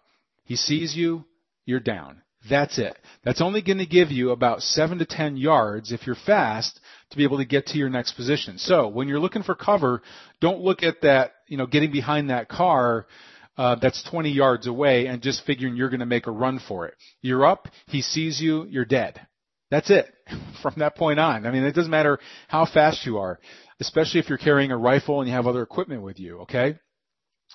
he 0.44 0.54
sees 0.54 0.94
you, 0.94 1.24
you're 1.66 1.80
down. 1.80 2.22
That's 2.48 2.78
it. 2.78 2.96
That's 3.22 3.42
only 3.42 3.60
going 3.60 3.78
to 3.78 3.86
give 3.86 4.10
you 4.10 4.30
about 4.30 4.62
seven 4.62 4.98
to 4.98 5.04
ten 5.04 5.36
yards 5.36 5.92
if 5.92 6.06
you're 6.06 6.16
fast 6.16 6.80
to 7.10 7.16
be 7.16 7.24
able 7.24 7.38
to 7.38 7.44
get 7.44 7.66
to 7.66 7.78
your 7.78 7.90
next 7.90 8.12
position. 8.12 8.56
So 8.56 8.88
when 8.88 9.08
you're 9.08 9.20
looking 9.20 9.42
for 9.42 9.54
cover, 9.54 10.00
don't 10.40 10.60
look 10.60 10.82
at 10.82 11.02
that, 11.02 11.32
you 11.48 11.58
know, 11.58 11.66
getting 11.66 11.92
behind 11.92 12.30
that 12.30 12.48
car 12.48 13.06
uh, 13.58 13.74
that's 13.74 14.02
20 14.10 14.30
yards 14.30 14.66
away 14.66 15.06
and 15.06 15.20
just 15.20 15.44
figuring 15.44 15.76
you're 15.76 15.90
going 15.90 16.00
to 16.00 16.06
make 16.06 16.26
a 16.26 16.30
run 16.30 16.60
for 16.66 16.86
it. 16.86 16.94
You're 17.20 17.44
up, 17.44 17.68
he 17.88 18.00
sees 18.00 18.40
you, 18.40 18.64
you're 18.64 18.86
dead. 18.86 19.20
That's 19.70 19.90
it 19.90 20.06
from 20.62 20.74
that 20.78 20.96
point 20.96 21.20
on. 21.20 21.46
I 21.46 21.50
mean, 21.50 21.64
it 21.64 21.74
doesn't 21.74 21.90
matter 21.90 22.18
how 22.48 22.64
fast 22.64 23.04
you 23.04 23.18
are, 23.18 23.38
especially 23.78 24.20
if 24.20 24.30
you're 24.30 24.38
carrying 24.38 24.70
a 24.70 24.78
rifle 24.78 25.20
and 25.20 25.28
you 25.28 25.34
have 25.34 25.46
other 25.46 25.62
equipment 25.62 26.02
with 26.02 26.18
you, 26.18 26.38
okay? 26.40 26.78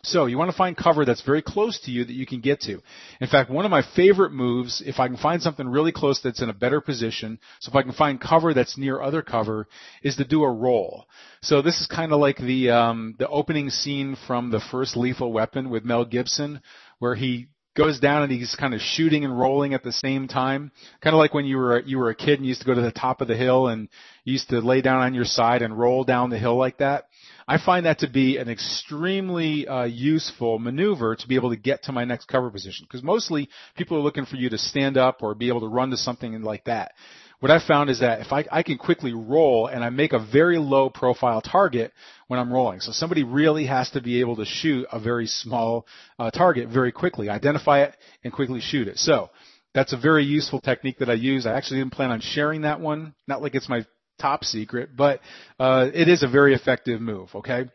So 0.05 0.27
you 0.27 0.37
want 0.37 0.51
to 0.51 0.57
find 0.57 0.77
cover 0.77 1.03
that's 1.03 1.21
very 1.21 1.41
close 1.41 1.79
to 1.81 1.91
you 1.91 2.05
that 2.05 2.13
you 2.13 2.25
can 2.25 2.39
get 2.39 2.61
to. 2.61 2.81
In 3.19 3.27
fact, 3.27 3.49
one 3.49 3.65
of 3.65 3.71
my 3.71 3.81
favorite 3.95 4.31
moves, 4.31 4.81
if 4.85 4.99
I 4.99 5.07
can 5.07 5.17
find 5.17 5.41
something 5.41 5.67
really 5.67 5.91
close 5.91 6.21
that's 6.21 6.41
in 6.41 6.49
a 6.49 6.53
better 6.53 6.79
position, 6.79 7.39
so 7.59 7.71
if 7.71 7.75
I 7.75 7.81
can 7.81 7.91
find 7.91 8.21
cover 8.21 8.53
that's 8.53 8.77
near 8.77 9.01
other 9.01 9.21
cover, 9.21 9.67
is 10.03 10.15
to 10.17 10.25
do 10.25 10.43
a 10.43 10.51
roll. 10.51 11.05
So 11.41 11.61
this 11.61 11.81
is 11.81 11.87
kind 11.87 12.13
of 12.13 12.19
like 12.19 12.37
the 12.37 12.69
um, 12.69 13.15
the 13.17 13.27
opening 13.27 13.69
scene 13.69 14.15
from 14.27 14.51
the 14.51 14.61
first 14.71 14.95
Lethal 14.95 15.33
Weapon 15.33 15.69
with 15.69 15.83
Mel 15.83 16.05
Gibson, 16.05 16.61
where 16.99 17.15
he 17.15 17.47
goes 17.75 17.99
down 17.99 18.23
and 18.23 18.31
he's 18.31 18.55
kind 18.55 18.73
of 18.73 18.79
shooting 18.79 19.25
and 19.25 19.37
rolling 19.37 19.73
at 19.73 19.83
the 19.83 19.91
same 19.91 20.27
time. 20.27 20.71
Kind 21.01 21.13
of 21.13 21.17
like 21.17 21.33
when 21.33 21.45
you 21.45 21.57
were 21.57 21.81
you 21.81 21.97
were 21.97 22.09
a 22.09 22.15
kid 22.15 22.39
and 22.39 22.45
you 22.45 22.49
used 22.49 22.61
to 22.61 22.67
go 22.67 22.73
to 22.73 22.81
the 22.81 22.91
top 22.91 23.21
of 23.21 23.27
the 23.27 23.35
hill 23.35 23.67
and 23.67 23.89
you 24.23 24.33
used 24.33 24.49
to 24.49 24.59
lay 24.59 24.81
down 24.81 25.01
on 25.01 25.13
your 25.13 25.25
side 25.25 25.61
and 25.61 25.77
roll 25.77 26.03
down 26.03 26.29
the 26.29 26.39
hill 26.39 26.55
like 26.55 26.77
that. 26.77 27.05
I 27.47 27.59
find 27.63 27.85
that 27.85 27.99
to 27.99 28.09
be 28.09 28.37
an 28.37 28.49
extremely 28.49 29.67
uh, 29.67 29.83
useful 29.83 30.57
maneuver 30.57 31.15
to 31.15 31.27
be 31.27 31.35
able 31.35 31.51
to 31.51 31.55
get 31.55 31.83
to 31.83 31.91
my 31.91 32.03
next 32.03 32.27
cover 32.27 32.49
position 32.49 32.87
because 32.87 33.03
mostly 33.03 33.49
people 33.77 33.97
are 33.97 34.01
looking 34.01 34.25
for 34.25 34.35
you 34.35 34.49
to 34.49 34.57
stand 34.57 34.97
up 34.97 35.21
or 35.21 35.35
be 35.35 35.49
able 35.49 35.59
to 35.59 35.67
run 35.67 35.91
to 35.91 35.97
something 35.97 36.41
like 36.41 36.63
that. 36.63 36.93
What 37.41 37.51
I 37.51 37.59
found 37.59 37.91
is 37.91 37.99
that 37.99 38.21
if 38.21 38.31
I, 38.31 38.45
I 38.51 38.63
can 38.63 38.79
quickly 38.79 39.13
roll 39.13 39.67
and 39.67 39.83
I 39.83 39.89
make 39.89 40.13
a 40.13 40.19
very 40.19 40.57
low 40.57 40.89
profile 40.89 41.41
target 41.41 41.93
when 42.27 42.39
I'm 42.39 42.51
rolling, 42.51 42.79
so 42.79 42.91
somebody 42.91 43.23
really 43.23 43.67
has 43.67 43.91
to 43.91 44.01
be 44.01 44.21
able 44.21 44.37
to 44.37 44.45
shoot 44.45 44.87
a 44.91 44.99
very 44.99 45.27
small 45.27 45.85
uh, 46.17 46.31
target 46.31 46.69
very 46.69 46.91
quickly, 46.91 47.29
identify 47.29 47.83
it 47.83 47.95
and 48.23 48.33
quickly 48.33 48.61
shoot 48.61 48.87
it. 48.87 48.97
So 48.97 49.29
that's 49.75 49.93
a 49.93 49.97
very 49.97 50.23
useful 50.23 50.61
technique 50.61 50.99
that 50.99 51.09
I 51.09 51.13
use. 51.13 51.45
I 51.45 51.53
actually 51.53 51.81
didn't 51.81 51.93
plan 51.93 52.09
on 52.09 52.21
sharing 52.21 52.61
that 52.61 52.79
one, 52.79 53.13
not 53.27 53.43
like 53.43 53.53
it's 53.53 53.69
my 53.69 53.85
top 54.19 54.43
secret, 54.43 54.89
but 54.95 55.19
uh, 55.59 55.89
it 55.93 56.07
is 56.07 56.23
a 56.23 56.27
very 56.27 56.53
effective 56.53 57.01
move. 57.01 57.29
Okay, 57.35 57.65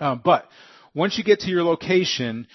um, 0.00 0.20
but 0.24 0.48
once 0.94 1.18
you 1.18 1.24
get 1.24 1.40
to 1.40 1.50
your 1.50 1.62
location, 1.62 2.46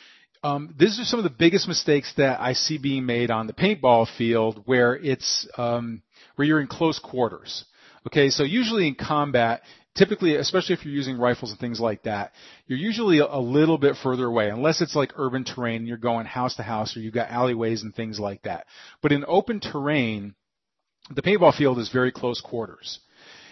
um, 0.44 0.74
these 0.78 1.00
are 1.00 1.04
some 1.04 1.20
of 1.20 1.24
the 1.24 1.30
biggest 1.30 1.68
mistakes 1.68 2.14
that 2.18 2.40
I 2.40 2.54
see 2.54 2.78
being 2.78 3.06
made 3.06 3.32
on 3.32 3.48
the 3.48 3.54
paintball 3.54 4.08
field, 4.18 4.62
where 4.66 4.96
it's 4.96 5.48
um, 5.58 6.02
where 6.36 6.48
you're 6.48 6.62
in 6.62 6.68
close 6.68 7.00
quarters. 7.00 7.66
Okay, 8.08 8.30
so 8.30 8.44
usually 8.44 8.88
in 8.88 8.96
combat, 8.96 9.62
typically, 9.96 10.36
especially 10.36 10.74
if 10.74 10.86
you're 10.86 10.94
using 10.94 11.18
rifles 11.18 11.52
and 11.52 11.60
things 11.60 11.82
like 11.82 12.04
that, 12.04 12.32
you're 12.66 12.80
usually 12.80 13.20
a 13.20 13.38
little 13.38 13.78
bit 13.78 13.98
further 14.02 14.26
away, 14.26 14.50
unless 14.50 14.80
it's 14.80 14.96
like 14.96 15.12
urban 15.18 15.44
terrain, 15.44 15.78
and 15.78 15.88
you're 15.88 15.98
going 15.98 16.26
house 16.26 16.56
to 16.56 16.64
house, 16.64 16.96
or 16.96 17.02
you've 17.02 17.14
got 17.14 17.30
alleyways 17.30 17.84
and 17.84 17.94
things 17.94 18.18
like 18.18 18.44
that. 18.44 18.66
But 19.02 19.12
in 19.12 19.26
open 19.28 19.60
terrain, 19.60 20.36
the 21.10 21.22
paintball 21.22 21.56
field 21.56 21.80
is 21.80 21.90
very 21.90 22.12
close 22.12 22.42
quarters. 22.42 23.00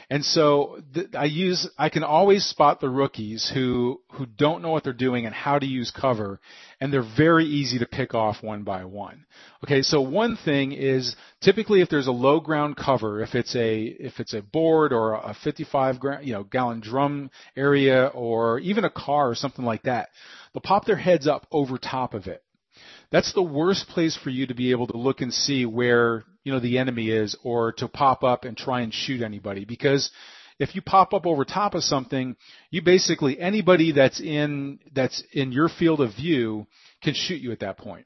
And 0.10 0.24
so 0.24 0.80
th- 0.94 1.08
I 1.16 1.26
use, 1.26 1.68
I 1.78 1.90
can 1.90 2.04
always 2.04 2.46
spot 2.46 2.80
the 2.80 2.90
rookies 2.90 3.52
who, 3.54 4.00
who 4.14 4.26
don't 4.26 4.62
know 4.62 4.70
what 4.70 4.86
they're 4.86 4.94
doing 4.94 5.26
and 5.26 5.36
how 5.36 5.60
to 5.60 5.66
use 5.66 5.92
cover, 5.92 6.40
and 6.80 6.94
they're 6.94 7.04
very 7.18 7.44
easy 7.44 7.80
to 7.80 7.86
pick 7.86 8.14
off 8.14 8.42
one 8.42 8.64
by 8.64 8.86
one. 8.86 9.26
Okay, 9.66 9.82
so 9.82 10.00
one 10.00 10.38
thing 10.38 10.72
is 10.72 11.18
typically 11.42 11.82
if 11.82 11.90
there's 11.90 12.08
a 12.08 12.12
low 12.12 12.40
ground 12.40 12.78
cover, 12.78 13.22
if 13.22 13.36
it's 13.36 13.54
a, 13.58 13.84
if 13.84 14.22
it's 14.22 14.34
a 14.34 14.42
board 14.42 14.94
or 14.94 15.16
a 15.16 15.36
55 15.44 15.98
you 16.22 16.32
know, 16.32 16.44
gallon 16.46 16.80
drum 16.80 17.30
area 17.58 18.08
or 18.08 18.60
even 18.60 18.86
a 18.86 18.90
car 18.90 19.30
or 19.30 19.36
something 19.36 19.66
like 19.66 19.84
that, 19.84 20.08
they'll 20.54 20.62
pop 20.62 20.86
their 20.86 20.96
heads 20.96 21.28
up 21.28 21.46
over 21.52 21.78
top 21.78 22.14
of 22.14 22.28
it 22.28 22.44
that's 23.12 23.34
the 23.34 23.42
worst 23.42 23.88
place 23.88 24.18
for 24.22 24.30
you 24.30 24.48
to 24.48 24.54
be 24.54 24.72
able 24.72 24.88
to 24.88 24.98
look 24.98 25.22
and 25.22 25.34
see 25.34 25.66
where, 25.66 26.24
you 26.48 26.54
know, 26.54 26.62
the 26.62 26.78
enemy 26.78 27.10
is 27.10 27.36
or 27.44 27.74
to 27.74 27.90
pop 27.90 28.24
up 28.24 28.46
and 28.46 28.56
try 28.56 28.80
and 28.80 28.94
shoot 28.94 29.22
anybody 29.22 29.66
because 29.66 30.10
if 30.60 30.76
you 30.76 30.82
pop 30.82 31.14
up 31.14 31.26
over 31.26 31.44
top 31.44 31.76
of 31.76 31.84
something, 31.84 32.38
you 32.72 32.82
basically 32.82 33.38
anybody 33.38 33.92
that's 33.92 34.22
in 34.22 34.80
that's 34.96 35.22
in 35.34 35.52
your 35.52 35.68
field 35.68 36.00
of 36.00 36.16
view 36.16 36.66
can 37.04 37.14
shoot 37.14 37.42
you 37.42 37.52
at 37.52 37.60
that 37.60 37.78
point. 37.78 38.06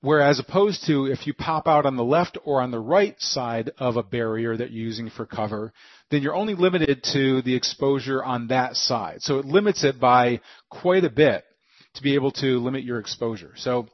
Whereas 0.00 0.40
opposed 0.40 0.84
to 0.88 1.06
if 1.06 1.28
you 1.28 1.32
pop 1.32 1.68
out 1.68 1.86
on 1.86 1.94
the 1.94 2.02
left 2.02 2.38
or 2.44 2.60
on 2.60 2.72
the 2.72 2.80
right 2.80 3.14
side 3.20 3.70
of 3.78 3.96
a 3.96 4.02
barrier 4.02 4.56
that 4.56 4.72
you're 4.72 4.84
using 4.84 5.08
for 5.08 5.24
cover, 5.24 5.72
then 6.10 6.22
you're 6.22 6.34
only 6.34 6.56
limited 6.56 7.04
to 7.12 7.40
the 7.42 7.54
exposure 7.54 8.20
on 8.24 8.48
that 8.48 8.74
side. 8.74 9.22
So 9.22 9.38
it 9.38 9.44
limits 9.44 9.84
it 9.84 10.00
by 10.00 10.40
quite 10.70 11.04
a 11.04 11.10
bit 11.10 11.44
to 11.94 12.02
be 12.02 12.16
able 12.16 12.32
to 12.32 12.58
limit 12.58 12.82
your 12.82 12.98
exposure. 12.98 13.52
So 13.54 13.86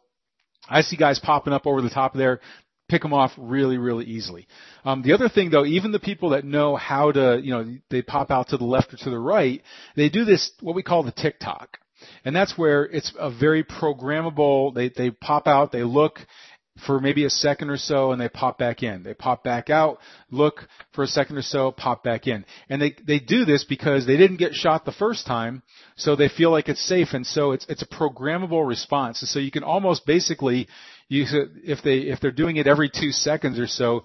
I 0.69 0.81
see 0.81 0.97
guys 0.97 1.19
popping 1.19 1.53
up 1.53 1.67
over 1.67 1.83
the 1.83 1.91
top 1.91 2.15
there, 2.15 2.41
pick 2.89 3.03
them 3.03 3.13
off 3.13 3.33
really, 3.37 3.79
really 3.79 4.05
easily. 4.05 4.47
Um, 4.85 5.03
the 5.03 5.13
other 5.13 5.29
thing 5.29 5.51
though, 5.51 5.65
even 5.65 5.93
the 5.93 5.99
people 5.99 6.31
that 6.31 6.45
know 6.45 6.77
how 6.77 7.13
to, 7.13 7.41
you 7.43 7.51
know, 7.51 7.77
they 7.91 8.03
pop 8.03 8.31
out 8.31 8.49
to 8.49 8.57
the 8.57 8.65
left 8.65 8.95
or 8.95 8.97
to 8.99 9.11
the 9.11 9.19
right, 9.19 9.63
they 9.97 10.09
do 10.09 10.25
this, 10.25 10.53
what 10.61 10.75
we 10.75 10.83
call 10.83 11.03
the 11.03 11.13
tick-tock. 11.13 11.79
And 12.25 12.37
that's 12.37 12.57
where 12.59 12.85
it's 12.85 13.13
a 13.19 13.31
very 13.31 13.65
programmable, 13.65 14.75
they, 14.75 14.91
they 14.91 15.11
pop 15.11 15.47
out, 15.47 15.73
they 15.73 15.83
look, 15.83 16.21
for 16.85 17.01
maybe 17.01 17.25
a 17.25 17.31
second 17.31 17.71
or 17.71 17.77
so 17.77 18.13
and 18.13 18.21
they 18.21 18.29
pop 18.29 18.59
back 18.59 18.83
in. 18.83 19.03
They 19.03 19.15
pop 19.15 19.43
back 19.43 19.71
out, 19.71 19.99
look 20.31 20.69
for 20.93 21.05
a 21.05 21.07
second 21.07 21.37
or 21.37 21.43
so, 21.43 21.73
pop 21.73 22.03
back 22.05 22.27
in. 22.27 22.45
And 22.69 22.81
they, 22.81 22.95
they 23.07 23.19
do 23.19 23.45
this 23.45 23.65
because 23.65 24.07
they 24.07 24.17
didn't 24.17 24.37
get 24.37 24.55
shot 24.55 24.85
the 24.85 24.93
first 24.93 25.27
time, 25.27 25.63
so 25.97 26.17
they 26.17 26.29
feel 26.29 26.51
like 26.51 26.69
it's 26.69 26.87
safe 26.87 27.09
and 27.13 27.27
so 27.27 27.53
it's, 27.53 27.67
it's 27.69 27.83
a 27.83 27.87
programmable 27.87 28.67
response. 28.67 29.23
And 29.23 29.29
so 29.29 29.39
you 29.39 29.51
can 29.51 29.65
almost 29.65 30.07
basically 30.07 30.69
it, 31.09 31.51
if 31.65 31.83
they, 31.83 31.99
if 31.99 32.21
they're 32.21 32.31
doing 32.31 32.57
it 32.57 32.67
every 32.67 32.91
two 32.91 33.13
seconds 33.13 33.59
or 33.59 33.67
so, 33.67 34.05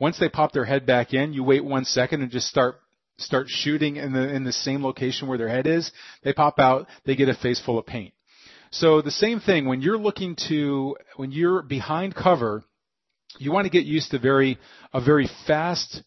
once 0.00 0.18
they 0.18 0.28
pop 0.28 0.52
their 0.52 0.64
head 0.64 0.86
back 0.86 1.12
in, 1.12 1.32
you 1.32 1.42
wait 1.44 1.64
one 1.64 1.84
second 1.84 2.22
and 2.22 2.30
just 2.30 2.48
start 2.48 2.76
start 3.18 3.48
shooting 3.48 3.96
in 3.96 4.12
the 4.12 4.32
in 4.32 4.44
the 4.44 4.52
same 4.52 4.84
location 4.84 5.28
where 5.28 5.38
their 5.38 5.48
head 5.48 5.66
is. 5.66 5.90
They 6.22 6.32
pop 6.32 6.58
out, 6.58 6.86
they 7.04 7.16
get 7.16 7.28
a 7.28 7.34
face 7.34 7.60
full 7.60 7.78
of 7.78 7.86
paint. 7.86 8.14
So 8.70 9.02
the 9.02 9.10
same 9.10 9.40
thing 9.40 9.66
when 9.66 9.80
you're 9.80 9.98
looking 9.98 10.36
to 10.48 10.96
when 11.16 11.32
you're 11.32 11.62
behind 11.62 12.14
cover, 12.14 12.62
you 13.38 13.52
want 13.52 13.64
to 13.64 13.70
get 13.70 13.84
used 13.84 14.10
to 14.12 14.18
very 14.18 14.58
a 14.92 15.00
very 15.00 15.28
fast 15.46 16.02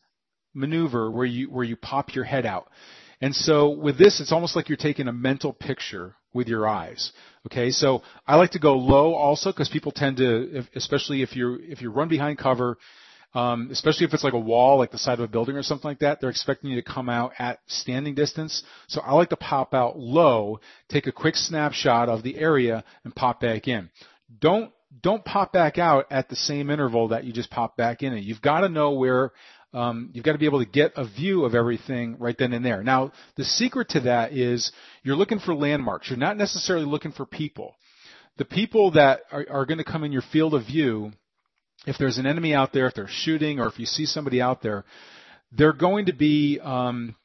maneuver 0.53 1.09
where 1.11 1.25
you 1.25 1.49
where 1.49 1.65
you 1.65 1.75
pop 1.75 2.15
your 2.15 2.23
head 2.23 2.45
out. 2.45 2.69
And 3.21 3.35
so 3.35 3.69
with 3.69 3.97
this, 3.97 4.19
it's 4.19 4.31
almost 4.31 4.55
like 4.55 4.67
you're 4.67 4.77
taking 4.77 5.07
a 5.07 5.13
mental 5.13 5.53
picture 5.53 6.15
with 6.33 6.47
your 6.47 6.67
eyes. 6.67 7.11
Okay, 7.45 7.71
so 7.71 8.01
I 8.25 8.35
like 8.35 8.51
to 8.51 8.59
go 8.59 8.75
low 8.75 9.13
also 9.13 9.51
because 9.51 9.69
people 9.69 9.91
tend 9.91 10.17
to, 10.17 10.63
especially 10.75 11.21
if 11.21 11.35
you 11.35 11.59
if 11.61 11.81
you 11.81 11.91
run 11.91 12.07
behind 12.07 12.37
cover, 12.37 12.77
um, 13.33 13.69
especially 13.71 14.05
if 14.05 14.13
it's 14.13 14.23
like 14.23 14.33
a 14.33 14.39
wall, 14.39 14.77
like 14.77 14.91
the 14.91 14.97
side 14.97 15.19
of 15.19 15.25
a 15.25 15.27
building 15.27 15.55
or 15.55 15.63
something 15.63 15.89
like 15.89 15.99
that, 15.99 16.19
they're 16.19 16.29
expecting 16.29 16.69
you 16.69 16.81
to 16.81 16.93
come 16.93 17.09
out 17.09 17.33
at 17.39 17.59
standing 17.67 18.15
distance. 18.15 18.63
So 18.87 19.01
I 19.01 19.13
like 19.13 19.29
to 19.29 19.37
pop 19.37 19.73
out 19.73 19.97
low, 19.97 20.59
take 20.89 21.07
a 21.07 21.11
quick 21.11 21.35
snapshot 21.35 22.09
of 22.09 22.23
the 22.23 22.37
area, 22.37 22.83
and 23.03 23.15
pop 23.15 23.39
back 23.39 23.67
in. 23.67 23.89
Don't 24.39 24.71
don't 25.01 25.23
pop 25.23 25.53
back 25.53 25.77
out 25.77 26.07
at 26.11 26.27
the 26.27 26.35
same 26.35 26.69
interval 26.69 27.09
that 27.09 27.23
you 27.23 27.31
just 27.31 27.49
pop 27.49 27.77
back 27.77 28.03
in. 28.03 28.17
You've 28.17 28.41
got 28.41 28.61
to 28.61 28.69
know 28.69 28.91
where 28.91 29.31
um, 29.73 30.09
you've 30.13 30.25
got 30.25 30.33
to 30.33 30.37
be 30.37 30.45
able 30.45 30.63
to 30.63 30.69
get 30.69 30.93
a 30.95 31.07
view 31.07 31.45
of 31.45 31.55
everything 31.55 32.17
right 32.19 32.35
then 32.37 32.53
and 32.53 32.65
there. 32.65 32.83
Now, 32.83 33.11
the 33.37 33.45
secret 33.45 33.89
to 33.89 34.01
that 34.01 34.33
is 34.33 34.71
you're 35.03 35.15
looking 35.15 35.39
for 35.39 35.55
landmarks. 35.55 36.09
You're 36.09 36.19
not 36.19 36.37
necessarily 36.37 36.85
looking 36.85 37.11
for 37.11 37.25
people. 37.25 37.75
The 38.37 38.45
people 38.45 38.91
that 38.91 39.21
are, 39.31 39.45
are 39.49 39.65
going 39.65 39.77
to 39.77 39.83
come 39.83 40.03
in 40.03 40.11
your 40.11 40.23
field 40.31 40.53
of 40.53 40.65
view 40.65 41.11
if 41.85 41.97
there's 41.97 42.17
an 42.17 42.25
enemy 42.25 42.53
out 42.53 42.73
there, 42.73 42.87
if 42.87 42.93
they're 42.93 43.07
shooting, 43.09 43.59
or 43.59 43.67
if 43.67 43.79
you 43.79 43.85
see 43.85 44.05
somebody 44.05 44.41
out 44.41 44.61
there, 44.61 44.85
they're 45.51 45.73
going 45.73 46.05
to 46.05 46.13
be, 46.13 46.59
um, 46.61 47.15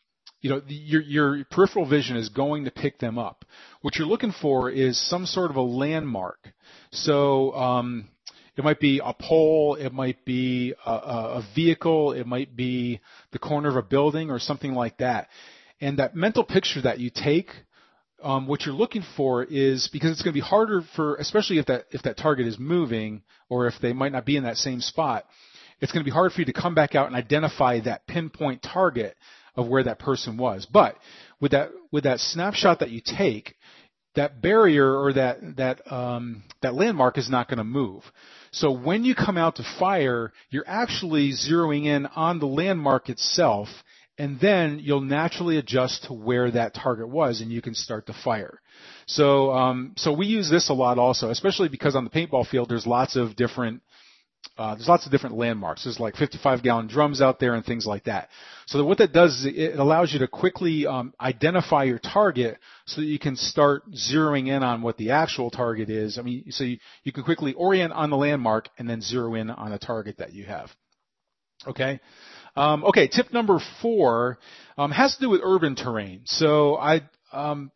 you 0.41 0.51
know, 0.51 0.63
your, 0.67 1.03
your 1.03 1.45
peripheral 1.51 1.89
vision 1.89 2.17
is 2.17 2.29
going 2.29 2.65
to 2.65 2.71
pick 2.71 2.99
them 2.99 3.19
up. 3.19 3.45
What 3.83 3.97
you're 3.97 4.09
looking 4.09 4.33
for 4.41 4.71
is 4.71 4.99
some 5.11 5.27
sort 5.27 5.51
of 5.51 5.57
a 5.57 5.63
landmark. 5.63 6.39
So, 6.91 7.53
um, 7.55 8.09
it 8.57 8.65
might 8.65 8.81
be 8.81 9.01
a 9.05 9.13
pole, 9.13 9.75
it 9.75 9.93
might 9.93 10.25
be 10.25 10.75
a, 10.85 10.91
a 10.91 11.47
vehicle, 11.55 12.13
it 12.13 12.27
might 12.27 12.57
be 12.57 13.01
the 13.33 13.39
corner 13.39 13.69
of 13.69 13.77
a 13.77 13.83
building 13.83 14.31
or 14.31 14.39
something 14.39 14.73
like 14.73 14.99
that. 14.99 15.29
And 15.81 15.99
that 15.99 16.17
mental 16.17 16.43
picture 16.43 16.81
that 16.83 16.99
you 16.99 17.11
take 17.15 17.51
um, 18.23 18.47
what 18.47 18.65
you're 18.65 18.75
looking 18.75 19.05
for 19.17 19.45
is 19.45 19.89
because 19.93 20.11
it's 20.11 20.23
going 20.23 20.33
to 20.33 20.41
be 20.41 20.47
harder 20.47 20.83
for, 20.95 21.17
especially 21.17 21.59
if 21.59 21.67
that 21.67 21.85
if 21.91 22.03
that 22.03 22.17
target 22.17 22.47
is 22.47 22.59
moving 22.59 23.23
or 23.49 23.67
if 23.67 23.75
they 23.81 23.93
might 23.93 24.13
not 24.13 24.25
be 24.25 24.37
in 24.37 24.45
that 24.45 24.57
same 24.57 24.81
spot, 24.81 25.27
it's 25.81 25.93
going 25.93 26.03
to 26.03 26.09
be 26.09 26.15
hard 26.15 26.33
for 26.33 26.41
you 26.41 26.47
to 26.47 26.53
come 26.53 26.75
back 26.75 26.95
out 26.95 27.07
and 27.07 27.15
identify 27.15 27.81
that 27.81 28.07
pinpoint 28.07 28.63
target 28.63 29.17
of 29.55 29.69
where 29.69 29.83
that 29.85 29.99
person 29.99 30.39
was. 30.39 30.67
But 30.67 30.97
with 31.41 31.53
that 31.53 31.71
with 31.93 32.05
that 32.05 32.21
snapshot 32.21 32.81
that 32.81 32.91
you 32.91 33.03
take, 33.05 33.55
that 34.15 34.41
barrier 34.41 34.99
or 34.99 35.13
that 35.13 35.57
that 35.57 35.93
um, 35.93 36.43
that 36.63 36.75
landmark 36.75 37.19
is 37.19 37.31
not 37.31 37.49
going 37.49 37.59
to 37.59 37.65
move. 37.65 38.03
So 38.57 38.71
when 38.71 39.05
you 39.05 39.15
come 39.15 39.37
out 39.37 39.57
to 39.57 39.65
fire, 39.79 40.33
you're 40.49 40.65
actually 40.67 41.33
zeroing 41.33 41.85
in 41.85 42.07
on 42.07 42.39
the 42.39 42.47
landmark 42.47 43.11
itself 43.11 43.69
and 44.17 44.41
then 44.41 44.81
you'll 44.83 45.03
naturally 45.03 45.59
adjust 45.59 46.05
to 46.05 46.15
where 46.15 46.51
that 46.51 46.73
target 46.73 47.07
was 47.11 47.43
and 47.43 47.53
you 47.53 47.61
can 47.61 47.75
start 47.75 48.07
to 48.07 48.15
fire. 48.25 48.63
So, 49.07 49.51
um, 49.53 49.93
so 49.99 50.11
we 50.11 50.25
use 50.25 50.49
this 50.51 50.71
a 50.71 50.73
lot 50.73 50.97
also, 50.97 51.29
especially 51.29 51.69
because 51.69 51.95
on 51.95 52.05
the 52.05 52.11
paintball 52.11 52.47
field 52.49 52.71
there's 52.71 52.87
lots 52.87 53.15
of 53.15 53.37
different 53.37 53.83
uh, 54.59 54.75
there's 54.75 54.89
lots 54.89 55.05
of 55.05 55.13
different 55.13 55.37
landmarks. 55.37 55.85
There's 55.85 56.01
like 56.01 56.17
55 56.17 56.63
gallon 56.63 56.87
drums 56.87 57.21
out 57.21 57.39
there 57.39 57.55
and 57.55 57.65
things 57.65 57.87
like 57.87 58.05
that. 58.05 58.29
So 58.67 58.83
what 58.85 58.99
that 58.99 59.13
does 59.13 59.33
is 59.41 59.47
it 59.47 59.79
allows 59.79 60.13
you 60.13 60.21
to 60.21 60.29
quickly 60.29 60.87
um, 60.87 61.13
identify 61.21 61.85
your 61.85 61.99
target 61.99 62.59
so 62.87 63.01
that 63.01 63.07
you 63.07 63.19
can 63.19 63.37
start 63.37 63.83
zeroing 63.93 64.49
in 64.49 64.63
on 64.63 64.83
what 64.83 64.97
the 64.97 65.11
actual 65.11 65.51
target 65.51 65.91
is. 65.91 66.19
I 66.19 66.23
mean, 66.23 66.51
so 66.51 66.65
you, 66.65 66.79
you 67.05 67.13
can 67.13 67.23
quickly 67.23 67.53
orient 67.53 67.93
on 67.93 68.11
the 68.11 68.17
landmark 68.17 68.69
and 68.79 68.89
then 68.89 69.03
zero 69.03 69.35
in 69.35 69.51
on 69.51 69.73
a 69.73 69.79
target 69.79 70.19
that 70.19 70.33
you 70.33 70.45
have. 70.45 70.71
Okay. 71.67 72.01
Um, 72.57 72.85
okay. 72.85 73.09
Tip 73.09 73.33
number 73.33 73.61
four 73.83 74.39
um, 74.79 74.91
has 74.91 75.15
to 75.17 75.21
do 75.21 75.31
with 75.31 75.41
urban 75.45 75.77
terrain. 75.77 76.23
So 76.25 76.77
I 76.77 77.03
um, 77.33 77.71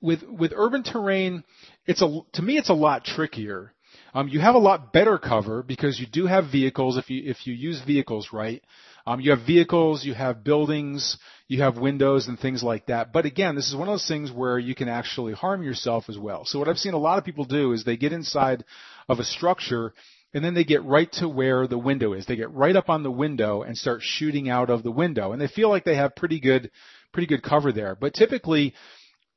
with 0.00 0.22
with 0.22 0.52
urban 0.54 0.82
terrain, 0.82 1.44
it's 1.86 2.02
a 2.02 2.20
to 2.34 2.42
me 2.42 2.58
it's 2.58 2.70
a 2.70 2.74
lot 2.74 3.04
trickier 3.04 3.73
um, 4.14 4.28
you 4.28 4.40
have 4.40 4.54
a 4.54 4.58
lot 4.58 4.92
better 4.92 5.18
cover 5.18 5.62
because 5.62 5.98
you 5.98 6.06
do 6.06 6.26
have 6.26 6.50
vehicles 6.50 6.96
if 6.96 7.10
you 7.10 7.22
if 7.28 7.46
you 7.46 7.52
use 7.52 7.82
vehicles 7.84 8.28
right. 8.32 8.62
Um, 9.06 9.20
you 9.20 9.32
have 9.32 9.44
vehicles, 9.46 10.04
you 10.04 10.14
have 10.14 10.42
buildings, 10.42 11.18
you 11.46 11.60
have 11.60 11.76
windows 11.76 12.26
and 12.26 12.38
things 12.38 12.62
like 12.62 12.86
that. 12.86 13.12
But 13.12 13.26
again, 13.26 13.54
this 13.54 13.68
is 13.68 13.76
one 13.76 13.88
of 13.88 13.92
those 13.92 14.08
things 14.08 14.32
where 14.32 14.58
you 14.58 14.74
can 14.74 14.88
actually 14.88 15.34
harm 15.34 15.62
yourself 15.62 16.04
as 16.08 16.16
well. 16.16 16.44
So 16.46 16.58
what 16.58 16.68
I've 16.68 16.78
seen 16.78 16.94
a 16.94 16.98
lot 16.98 17.18
of 17.18 17.24
people 17.24 17.44
do 17.44 17.72
is 17.72 17.84
they 17.84 17.98
get 17.98 18.12
inside 18.12 18.64
of 19.08 19.18
a 19.18 19.24
structure 19.24 19.92
and 20.32 20.42
then 20.42 20.54
they 20.54 20.64
get 20.64 20.84
right 20.84 21.10
to 21.12 21.28
where 21.28 21.66
the 21.66 21.78
window 21.78 22.14
is. 22.14 22.24
They 22.24 22.36
get 22.36 22.50
right 22.50 22.74
up 22.74 22.88
on 22.88 23.02
the 23.02 23.10
window 23.10 23.62
and 23.62 23.76
start 23.76 24.00
shooting 24.02 24.48
out 24.48 24.70
of 24.70 24.82
the 24.82 24.90
window. 24.90 25.32
And 25.32 25.40
they 25.40 25.48
feel 25.48 25.68
like 25.68 25.84
they 25.84 25.96
have 25.96 26.16
pretty 26.16 26.40
good, 26.40 26.70
pretty 27.12 27.26
good 27.26 27.42
cover 27.42 27.72
there. 27.72 27.94
But 27.94 28.14
typically, 28.14 28.74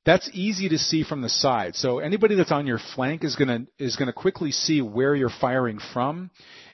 that's 0.07 0.29
easy 0.31 0.69
to 0.69 0.77
see 0.77 1.03
from 1.03 1.21
the 1.21 1.27
side. 1.27 1.75
So 1.75 1.99
anybody 1.99 2.35
that's 2.35 2.53
on 2.53 2.65
your 2.65 2.79
flank 2.95 3.25
is 3.25 3.35
to 3.35 3.67
is 3.77 3.97
to 3.97 4.13
quickly 4.13 4.51
see 4.51 4.81
where 4.81 5.13
you're 5.13 5.29
firing 5.29 5.79
from 5.93 6.31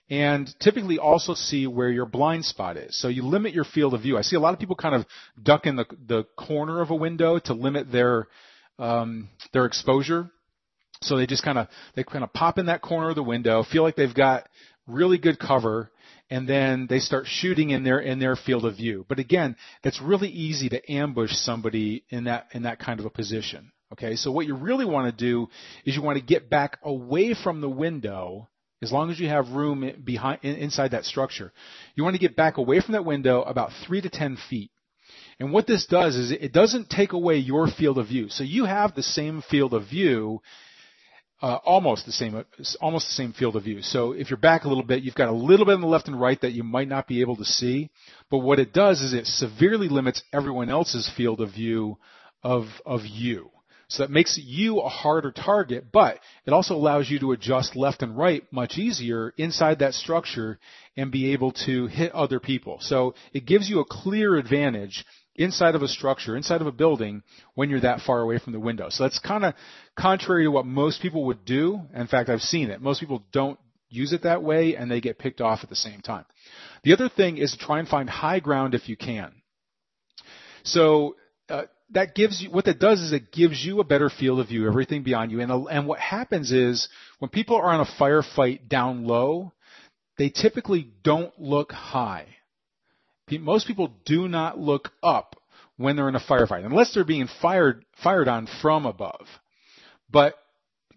and 0.08 0.48
typically 0.60 1.00
also 1.00 1.34
see 1.34 1.66
where 1.66 1.90
your 1.90 2.06
blind 2.06 2.46
spot 2.46 2.78
is. 2.78 2.96
So 3.02 3.08
you 3.08 3.26
limit 3.26 3.56
your 3.56 3.64
field 3.64 3.96
of 3.96 4.04
view. 4.04 4.20
I 4.20 4.22
see 4.22 4.36
a 4.36 4.40
lot 4.40 4.54
of 4.54 4.60
people 4.60 4.76
kind 4.76 4.94
of 4.94 5.08
duck 5.42 5.66
in 5.66 5.76
the 5.76 5.86
the 6.08 6.26
corner 6.38 6.80
of 6.80 6.92
a 6.92 6.96
window 6.96 7.40
to 7.40 7.56
limit 7.56 7.92
their 7.92 8.28
um, 8.78 9.30
their 9.52 9.66
exposure. 9.66 10.30
So 11.02 11.18
they 11.18 11.26
just 11.26 11.44
kind 11.44 11.58
of 11.58 11.70
they 11.96 12.04
kind 12.04 12.24
of 12.24 12.32
pop 12.34 12.60
in 12.60 12.68
that 12.68 12.84
corner 12.84 13.10
of 13.10 13.16
the 13.16 13.24
window, 13.24 13.64
feel 13.64 13.82
like 13.82 13.96
they've 13.96 14.14
got 14.14 14.48
really 14.88 15.18
good 15.18 15.40
cover, 15.40 15.92
and 16.30 16.48
then 16.48 16.88
they 16.90 17.00
start 17.00 17.26
shooting 17.28 17.70
in 17.70 17.84
their 17.84 18.00
in 18.00 18.20
their 18.20 18.36
field 18.36 18.66
of 18.66 18.78
view. 18.78 19.06
But 19.08 19.20
again, 19.20 19.56
it's 19.84 20.02
really 20.02 20.30
easy 20.30 20.70
to 20.70 20.92
ambush 20.92 21.34
somebody 21.34 22.04
in 22.10 22.26
that 22.26 22.48
in 22.54 22.64
that 22.64 22.80
kind 22.80 23.00
of 23.00 23.06
a 23.06 23.10
position. 23.10 23.72
Okay, 23.94 24.16
so 24.16 24.32
what 24.32 24.48
you 24.48 24.56
really 24.56 24.86
want 24.86 25.16
to 25.16 25.26
do 25.26 25.48
is 25.86 25.96
you 25.96 26.02
want 26.02 26.18
to 26.18 26.26
get 26.26 26.50
back 26.50 26.80
away 26.84 27.36
from 27.36 27.62
the 27.62 27.70
window 27.70 28.50
as 28.82 28.92
long 28.92 29.12
as 29.12 29.20
you 29.20 29.30
have 29.30 29.50
room 29.50 30.02
behind 30.04 30.44
inside 30.44 30.92
that 30.92 31.06
structure. 31.06 31.54
You 31.96 32.04
want 32.04 32.16
to 32.16 32.20
get 32.20 32.36
back 32.36 32.58
away 32.58 32.82
from 32.82 32.94
that 32.94 33.06
window 33.06 33.44
about 33.44 33.72
three 33.86 34.02
to 34.02 34.10
ten 34.10 34.38
feet. 34.50 34.72
And 35.40 35.52
what 35.52 35.68
this 35.68 35.86
does 35.86 36.16
is 36.16 36.32
it 36.32 36.54
doesn't 36.54 36.90
take 36.90 37.14
away 37.14 37.38
your 37.38 37.68
field 37.68 37.98
of 37.98 38.08
view. 38.08 38.30
So 38.30 38.44
you 38.44 38.66
have 38.66 38.94
the 38.94 39.04
same 39.04 39.42
field 39.42 39.74
of 39.74 39.88
view 39.88 40.42
uh, 41.44 41.60
almost 41.66 42.06
the 42.06 42.12
same, 42.14 42.42
almost 42.80 43.08
the 43.08 43.14
same 43.14 43.34
field 43.34 43.58
of 43.58 43.66
view. 43.66 43.82
So 43.82 44.14
if 44.14 44.30
you're 44.30 44.38
back 44.38 44.64
a 44.64 44.70
little 44.70 44.84
bit, 44.84 45.04
you've 45.04 45.14
got 45.14 45.28
a 45.28 45.34
little 45.34 45.66
bit 45.66 45.76
on 45.76 45.82
the 45.82 45.88
left 45.88 46.08
and 46.08 46.20
right 46.20 46.40
that 46.40 46.54
you 46.54 46.64
might 46.64 46.88
not 46.88 47.06
be 47.06 47.20
able 47.20 47.36
to 47.36 47.44
see. 47.44 47.90
But 48.32 48.38
what 48.38 48.60
it 48.60 48.72
does 48.72 49.02
is 49.02 49.14
it 49.14 49.28
severely 49.28 49.90
limits 49.90 50.24
everyone 50.32 50.70
else's 50.70 51.12
field 51.18 51.42
of 51.42 51.52
view 51.52 51.98
of 52.44 52.68
of 52.86 53.02
you. 53.06 53.50
So 53.90 54.04
that 54.04 54.10
makes 54.10 54.40
you 54.42 54.80
a 54.80 54.88
harder 54.88 55.32
target, 55.32 55.92
but 55.92 56.18
it 56.46 56.54
also 56.54 56.76
allows 56.76 57.10
you 57.10 57.20
to 57.20 57.34
adjust 57.34 57.76
left 57.76 58.02
and 58.02 58.18
right 58.18 58.44
much 58.50 58.78
easier 58.78 59.34
inside 59.36 59.80
that 59.80 59.94
structure 59.96 60.60
and 60.96 61.12
be 61.12 61.34
able 61.34 61.52
to 61.66 61.88
hit 61.88 62.14
other 62.14 62.40
people. 62.40 62.78
So 62.80 63.16
it 63.34 63.46
gives 63.46 63.70
you 63.70 63.82
a 63.82 63.86
clear 63.86 64.38
advantage 64.38 65.06
inside 65.36 65.76
of 65.76 65.82
a 65.82 65.88
structure, 65.88 66.36
inside 66.36 66.62
of 66.62 66.68
a 66.68 66.72
building, 66.72 67.24
when 67.56 67.70
you're 67.70 67.82
that 67.82 68.02
far 68.02 68.22
away 68.22 68.38
from 68.40 68.54
the 68.54 68.60
window. 68.60 68.88
So 68.90 69.04
that's 69.04 69.20
kind 69.20 69.46
of 69.46 69.54
contrary 69.98 70.44
to 70.44 70.52
what 70.52 70.66
most 70.66 71.02
people 71.02 71.26
would 71.26 71.46
do. 71.46 71.82
In 71.96 72.08
fact, 72.08 72.30
I've 72.30 72.42
seen 72.42 72.70
it. 72.70 72.82
Most 72.82 73.00
people 73.00 73.24
don't 73.32 73.60
use 73.90 74.14
it 74.14 74.24
that 74.24 74.44
way 74.44 74.76
and 74.76 74.90
they 74.90 75.02
get 75.02 75.20
picked 75.20 75.42
off 75.42 75.60
at 75.64 75.70
the 75.70 75.76
same 75.76 76.02
time. 76.02 76.26
The 76.84 76.94
other 76.94 77.10
thing 77.10 77.38
is 77.38 77.52
to 77.52 77.58
try 77.58 77.80
and 77.80 77.88
find 77.88 78.10
high 78.10 78.40
ground 78.40 78.74
if 78.74 78.90
you 78.90 78.98
can. 78.98 79.32
So, 80.64 81.16
uh, 81.50 81.64
that 81.92 82.16
gives 82.16 82.42
you, 82.42 82.50
what 82.50 82.66
that 82.66 82.80
does 82.80 83.02
is 83.02 83.12
it 83.12 83.32
gives 83.32 83.64
you 83.64 83.80
a 83.80 83.84
better 83.84 84.10
field 84.10 84.40
of 84.40 84.48
view, 84.48 84.68
everything 84.68 85.04
beyond 85.04 85.32
you. 85.32 85.42
And, 85.42 85.52
and 85.70 85.88
what 85.88 86.00
happens 86.00 86.52
is 86.52 86.90
when 87.20 87.30
people 87.30 87.56
are 87.56 87.70
on 87.70 87.82
a 87.82 88.02
firefight 88.02 88.68
down 88.68 89.06
low, 89.06 89.52
they 90.18 90.30
typically 90.30 90.90
don't 91.04 91.38
look 91.40 91.72
high 91.72 92.26
most 93.32 93.68
people 93.68 93.94
do 94.06 94.28
not 94.28 94.60
look 94.60 94.92
up 95.02 95.36
when 95.78 95.96
they're 95.96 96.10
in 96.10 96.16
a 96.16 96.20
firefight, 96.20 96.66
unless 96.66 96.94
they're 96.94 97.04
being 97.04 97.28
fired 97.42 97.86
fired 98.04 98.28
on 98.28 98.48
from 98.62 98.86
above. 98.86 99.26
But 100.10 100.36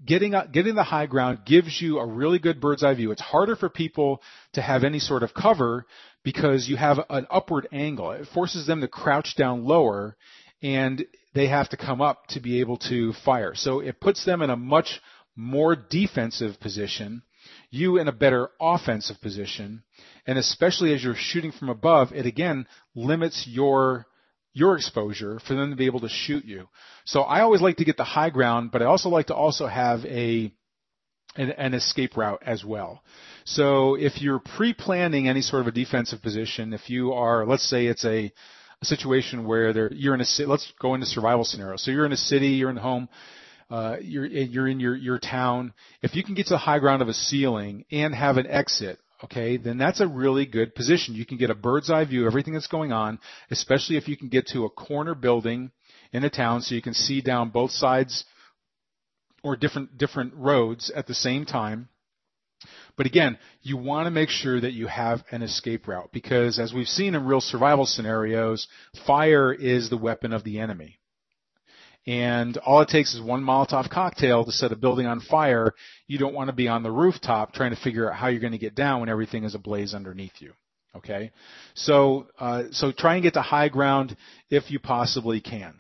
getting 0.05 0.35
up 0.35 0.53
getting 0.53 0.75
the 0.75 0.83
high 0.83 1.07
ground 1.07 1.41
gives 1.47 1.81
you 1.81 1.99
a 1.99 2.07
really 2.07 2.39
good 2.39 2.61
bird's 2.61 2.85
eye 2.85 2.95
view. 2.95 3.11
It's 3.11 3.23
harder 3.23 3.57
for 3.57 3.69
people 3.69 4.23
to 4.53 4.63
have 4.63 4.85
any 4.85 4.99
sort 4.99 5.23
of 5.23 5.33
cover 5.33 5.87
because 6.23 6.69
you 6.69 6.77
have 6.77 6.99
an 7.09 7.27
upward 7.31 7.69
angle. 7.73 8.11
It 8.13 8.27
forces 8.35 8.67
them 8.67 8.81
to 8.81 8.89
crouch 8.89 9.35
down 9.37 9.65
lower, 9.65 10.17
and 10.63 11.07
they 11.35 11.47
have 11.47 11.69
to 11.71 11.77
come 11.77 12.01
up 12.01 12.27
to 12.29 12.41
be 12.41 12.61
able 12.61 12.79
to 12.89 13.13
fire. 13.25 13.55
So 13.55 13.81
it 13.81 14.01
puts 14.01 14.25
them 14.25 14.43
in 14.43 14.51
a 14.51 14.57
much 14.57 15.01
more 15.37 15.77
defensive 15.77 16.59
position 16.61 17.23
you 17.71 17.99
in 17.99 18.09
a 18.09 18.13
better 18.13 18.49
offensive 18.61 19.21
position. 19.21 19.83
And 20.27 20.39
especially 20.39 20.95
as 20.95 21.03
you're 21.03 21.15
shooting 21.15 21.53
from 21.53 21.69
above, 21.69 22.13
it 22.13 22.27
again 22.27 22.67
limits 22.95 23.47
your 23.47 24.07
your 24.53 24.77
exposure 24.77 25.39
for 25.47 25.55
them 25.55 25.71
to 25.71 25.77
be 25.77 25.85
able 25.85 26.01
to 26.01 26.09
shoot 26.09 26.45
you. 26.45 26.67
So 27.05 27.21
I 27.21 27.43
always 27.43 27.61
like 27.61 27.77
to 27.77 27.85
get 27.85 27.99
the 27.99 28.05
high 28.05 28.31
ground, 28.31 28.71
but 28.73 28.81
I 28.81 28.87
also 28.87 29.11
like 29.11 29.27
to 29.27 29.35
also 29.35 29.67
have 29.67 30.05
a 30.07 30.51
an, 31.37 31.51
an 31.53 31.75
escape 31.75 32.17
route 32.17 32.43
as 32.45 32.65
well. 32.65 33.03
So 33.45 33.95
if 33.95 34.21
you're 34.21 34.39
pre-planning 34.39 35.29
any 35.29 35.43
sort 35.43 35.61
of 35.61 35.69
a 35.69 35.73
defensive 35.73 36.23
position, 36.23 36.73
if 36.73 36.89
you 36.89 37.13
are, 37.13 37.47
let's 37.47 37.69
say 37.69 37.87
it's 37.87 38.05
a, 38.05 38.33
a 38.81 38.85
situation 38.85 39.47
where 39.47 39.93
you're 39.93 40.15
in 40.15 40.21
a, 40.21 40.47
let's 40.47 40.73
go 40.81 40.95
into 40.95 41.07
survival 41.07 41.45
scenario. 41.45 41.77
So 41.77 41.91
you're 41.91 42.07
in 42.07 42.13
a 42.13 42.17
city, 42.17 42.49
you're 42.49 42.71
in 42.71 42.77
the 42.77 42.83
home, 42.83 43.09
uh, 43.69 43.97
you're 44.01 44.27
you're 44.27 44.69
in 44.69 44.81
your 44.81 44.95
your 44.95 45.19
town. 45.19 45.73
If 46.03 46.15
you 46.15 46.23
can 46.23 46.35
get 46.35 46.47
to 46.47 46.55
the 46.55 46.59
high 46.59 46.79
ground 46.79 47.03
of 47.03 47.09
a 47.09 47.15
ceiling 47.15 47.85
and 47.91 48.15
have 48.15 48.37
an 48.37 48.47
exit, 48.47 48.99
okay, 49.25 49.57
then 49.57 49.79
that's 49.79 50.01
a 50.01 50.07
really 50.07 50.47
good 50.47 50.75
position. 50.75 51.15
You 51.15 51.27
can 51.27 51.37
get 51.37 51.51
a 51.51 51.55
bird's 51.55 51.91
eye 51.91 52.05
view 52.05 52.23
of 52.23 52.29
everything 52.29 52.55
that's 52.55 52.69
going 52.69 52.93
on, 52.93 53.19
especially 53.51 53.97
if 53.97 54.09
you 54.09 54.17
can 54.17 54.29
get 54.29 54.47
to 54.49 54.65
a 54.65 54.71
corner 54.71 55.15
building 55.15 55.73
in 56.13 56.25
a 56.25 56.31
town 56.31 56.63
so 56.63 56.75
you 56.75 56.83
can 56.83 56.95
see 56.95 57.21
down 57.21 57.51
both 57.51 57.73
sides 57.73 58.25
or 59.43 59.57
different 59.57 59.99
different 59.99 60.35
roads 60.35 60.91
at 60.95 61.07
the 61.07 61.15
same 61.15 61.45
time. 61.45 61.89
But 62.97 63.07
again, 63.07 63.39
you 63.63 63.77
want 63.77 64.07
to 64.07 64.11
make 64.11 64.31
sure 64.31 64.61
that 64.61 64.73
you 64.73 64.87
have 64.87 65.23
an 65.31 65.43
escape 65.43 65.87
route 65.87 66.11
because 66.13 66.59
as 66.59 66.73
we've 66.73 66.89
seen 66.89 67.15
in 67.15 67.27
real 67.27 67.41
survival 67.41 67.85
scenarios, 67.85 68.67
fire 69.07 69.53
is 69.53 69.91
the 69.91 69.99
weapon 69.99 70.33
of 70.33 70.45
the 70.45 70.61
enemy. 70.61 70.96
And 72.07 72.57
all 72.59 72.81
it 72.83 72.89
takes 72.89 73.15
is 73.15 73.21
one 73.21 73.43
Molotov 73.43 73.91
cocktail 73.91 74.45
to 74.45 74.53
set 74.53 74.71
a 74.71 74.77
building 74.77 75.07
on 75.07 75.21
fire. 75.21 75.75
You 76.07 76.19
don't 76.19 76.35
want 76.35 76.49
to 76.49 76.55
be 76.55 76.69
on 76.69 76.85
the 76.85 76.91
rooftop 76.91 77.53
trying 77.53 77.75
to 77.75 77.81
figure 77.81 78.09
out 78.09 78.17
how 78.17 78.29
you're 78.29 78.41
going 78.41 78.53
to 78.53 78.59
get 78.59 78.77
down 78.77 79.01
when 79.01 79.09
everything 79.09 79.43
is 79.43 79.55
ablaze 79.55 79.93
underneath 79.93 80.35
you. 80.39 80.53
Okay, 80.97 81.31
so 81.75 82.27
uh, 82.39 82.65
so 82.71 82.91
try 82.91 83.15
and 83.15 83.23
get 83.23 83.35
to 83.35 83.43
high 83.43 83.69
ground 83.69 84.17
if 84.49 84.71
you 84.71 84.79
possibly 84.79 85.41
can. 85.41 85.75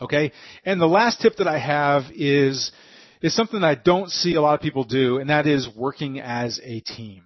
Okay, 0.00 0.32
and 0.64 0.80
the 0.80 0.86
last 0.86 1.20
tip 1.20 1.36
that 1.36 1.48
I 1.48 1.58
have 1.58 2.04
is 2.14 2.70
is 3.20 3.34
something 3.34 3.60
that 3.60 3.66
I 3.66 3.74
don't 3.74 4.10
see 4.10 4.34
a 4.34 4.40
lot 4.40 4.54
of 4.54 4.60
people 4.60 4.84
do, 4.84 5.18
and 5.18 5.30
that 5.30 5.46
is 5.46 5.68
working 5.74 6.20
as 6.20 6.60
a 6.62 6.80
team. 6.80 7.24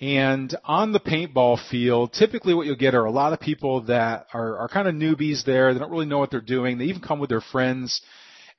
And 0.00 0.54
on 0.64 0.92
the 0.92 1.00
paintball 1.00 1.58
field, 1.70 2.12
typically 2.12 2.54
what 2.54 2.66
you'll 2.66 2.76
get 2.76 2.94
are 2.94 3.04
a 3.04 3.10
lot 3.10 3.32
of 3.32 3.40
people 3.40 3.82
that 3.82 4.26
are, 4.32 4.58
are 4.58 4.68
kind 4.68 4.86
of 4.86 4.94
newbies 4.94 5.44
there. 5.44 5.72
They 5.72 5.80
don't 5.80 5.90
really 5.90 6.06
know 6.06 6.18
what 6.18 6.30
they're 6.30 6.40
doing. 6.40 6.78
They 6.78 6.84
even 6.84 7.02
come 7.02 7.18
with 7.18 7.30
their 7.30 7.40
friends. 7.40 8.00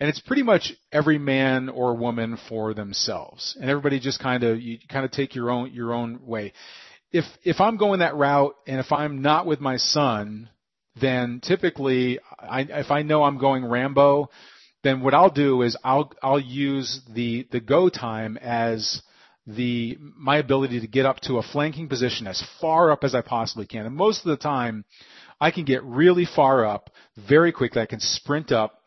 And 0.02 0.10
it's 0.10 0.20
pretty 0.20 0.44
much 0.44 0.74
every 0.92 1.18
man 1.18 1.70
or 1.70 1.96
woman 1.96 2.38
for 2.50 2.74
themselves. 2.74 3.58
And 3.60 3.70
everybody 3.70 4.00
just 4.00 4.20
kind 4.22 4.44
of, 4.44 4.62
you 4.62 4.80
kind 4.90 5.06
of 5.06 5.12
take 5.12 5.34
your 5.34 5.50
own, 5.50 5.72
your 5.72 5.94
own 5.94 6.20
way. 6.26 6.54
If, 7.12 7.26
if 7.44 7.62
I'm 7.62 7.78
going 7.78 8.00
that 8.00 8.16
route 8.16 8.56
and 8.68 8.80
if 8.80 8.92
I'm 8.92 9.22
not 9.22 9.46
with 9.46 9.62
my 9.62 9.78
son, 9.78 10.50
then 11.00 11.40
typically 11.42 12.20
I, 12.38 12.62
if 12.70 12.92
I 12.92 13.02
know 13.02 13.24
I'm 13.24 13.38
going 13.38 13.66
Rambo, 13.66 14.30
then 14.84 15.02
what 15.02 15.14
I'll 15.14 15.32
do 15.32 15.62
is 15.62 15.78
I'll, 15.84 16.12
I'll 16.22 16.40
use 16.40 17.02
the, 17.14 17.48
the 17.52 17.60
go 17.62 17.90
time 17.90 18.38
as 18.38 19.02
the 19.50 19.98
my 20.00 20.38
ability 20.38 20.80
to 20.80 20.88
get 20.88 21.06
up 21.06 21.20
to 21.22 21.38
a 21.38 21.44
flanking 21.44 21.90
position 21.90 22.28
as 22.28 22.44
far 22.62 22.92
up 22.92 23.04
as 23.04 23.16
I 23.16 23.22
possibly 23.22 23.66
can. 23.66 23.86
And 23.86 23.96
most 23.96 24.20
of 24.20 24.30
the 24.30 24.38
time, 24.38 24.86
I 25.42 25.52
can 25.52 25.66
get 25.66 25.84
really 25.84 26.26
far 26.26 26.66
up 26.66 26.92
very 27.28 27.52
quickly. 27.52 27.82
I 27.82 27.88
can 27.88 28.00
sprint 28.00 28.52
up 28.52 28.82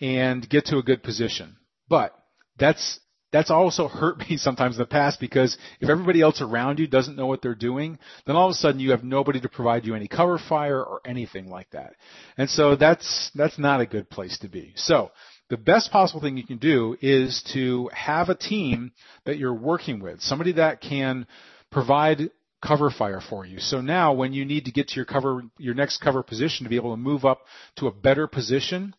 and 0.00 0.48
get 0.48 0.66
to 0.66 0.78
a 0.78 0.82
good 0.82 1.02
position. 1.02 1.56
But 1.88 2.14
that's 2.58 2.98
that's 3.30 3.50
also 3.50 3.86
hurt 3.86 4.18
me 4.30 4.36
sometimes 4.36 4.76
in 4.76 4.80
the 4.80 4.86
past 4.86 5.20
because 5.20 5.56
if 5.80 5.88
everybody 5.88 6.20
else 6.20 6.40
around 6.40 6.80
you 6.80 6.88
doesn't 6.88 7.16
know 7.16 7.26
what 7.26 7.40
they're 7.40 7.54
doing, 7.54 7.98
then 8.26 8.34
all 8.34 8.48
of 8.48 8.52
a 8.52 8.54
sudden 8.54 8.80
you 8.80 8.90
have 8.90 9.04
nobody 9.04 9.40
to 9.40 9.48
provide 9.48 9.86
you 9.86 9.94
any 9.94 10.08
cover 10.08 10.38
fire 10.38 10.82
or 10.82 11.00
anything 11.04 11.48
like 11.48 11.70
that. 11.70 11.94
And 12.36 12.50
so 12.50 12.74
that's 12.74 13.30
that's 13.36 13.58
not 13.58 13.80
a 13.80 13.86
good 13.86 14.10
place 14.10 14.36
to 14.40 14.48
be. 14.48 14.72
So 14.74 15.12
the 15.52 15.58
best 15.58 15.92
possible 15.92 16.22
thing 16.22 16.38
you 16.38 16.46
can 16.46 16.56
do 16.56 16.96
is 17.02 17.42
to 17.52 17.90
have 17.92 18.30
a 18.30 18.34
team 18.34 18.90
that 19.26 19.36
you're 19.36 19.52
working 19.52 20.00
with, 20.00 20.22
somebody 20.22 20.52
that 20.52 20.80
can 20.80 21.26
provide 21.70 22.30
cover 22.66 22.88
fire 22.88 23.20
for 23.20 23.44
you. 23.44 23.60
So 23.60 23.82
now 23.82 24.14
when 24.14 24.32
you 24.32 24.46
need 24.46 24.64
to 24.64 24.72
get 24.72 24.88
to 24.88 24.96
your 24.96 25.04
cover, 25.04 25.42
your 25.58 25.74
next 25.74 25.98
cover 25.98 26.22
position 26.22 26.64
to 26.64 26.70
be 26.70 26.76
able 26.76 26.94
to 26.94 26.96
move 26.96 27.26
up 27.26 27.42
to 27.76 27.86
a 27.86 27.92
better 27.92 28.26
position, 28.26 28.94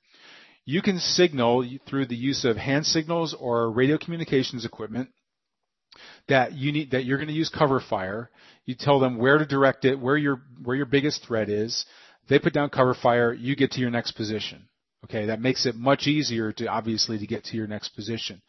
you 0.64 0.84
can 0.84 1.00
signal 1.00 1.68
through 1.90 2.06
the 2.06 2.16
use 2.16 2.46
of 2.46 2.56
hand 2.56 2.86
signals 2.86 3.34
or 3.34 3.72
radio 3.72 3.98
communications 3.98 4.64
equipment 4.64 5.10
that 6.28 6.54
you 6.54 6.72
need, 6.72 6.92
that 6.92 7.04
you're 7.04 7.18
going 7.18 7.30
to 7.30 7.34
use 7.34 7.50
cover 7.50 7.80
fire. 7.80 8.30
You 8.66 8.76
tell 8.78 9.00
them 9.00 9.18
where 9.18 9.40
to 9.40 9.46
direct 9.48 9.86
it, 9.86 10.00
where 10.00 10.18
your, 10.18 10.44
where 10.62 10.76
your 10.76 10.86
biggest 10.86 11.26
threat 11.26 11.50
is. 11.50 11.84
They 12.30 12.38
put 12.38 12.54
down 12.54 12.70
cover 12.70 12.94
fire, 12.94 13.34
you 13.34 13.56
get 13.56 13.72
to 13.72 13.82
your 13.82 13.90
next 13.90 14.12
position. 14.12 14.68
Okay, 15.06 15.26
that 15.26 15.42
makes 15.42 15.66
it 15.66 15.76
much 15.76 16.08
easier 16.08 16.52
to 16.54 16.68
obviously 16.68 17.20
to 17.20 17.28
get 17.28 17.44
to 17.46 17.58
your 17.58 17.68
next 17.68 17.90
position. 17.90 18.42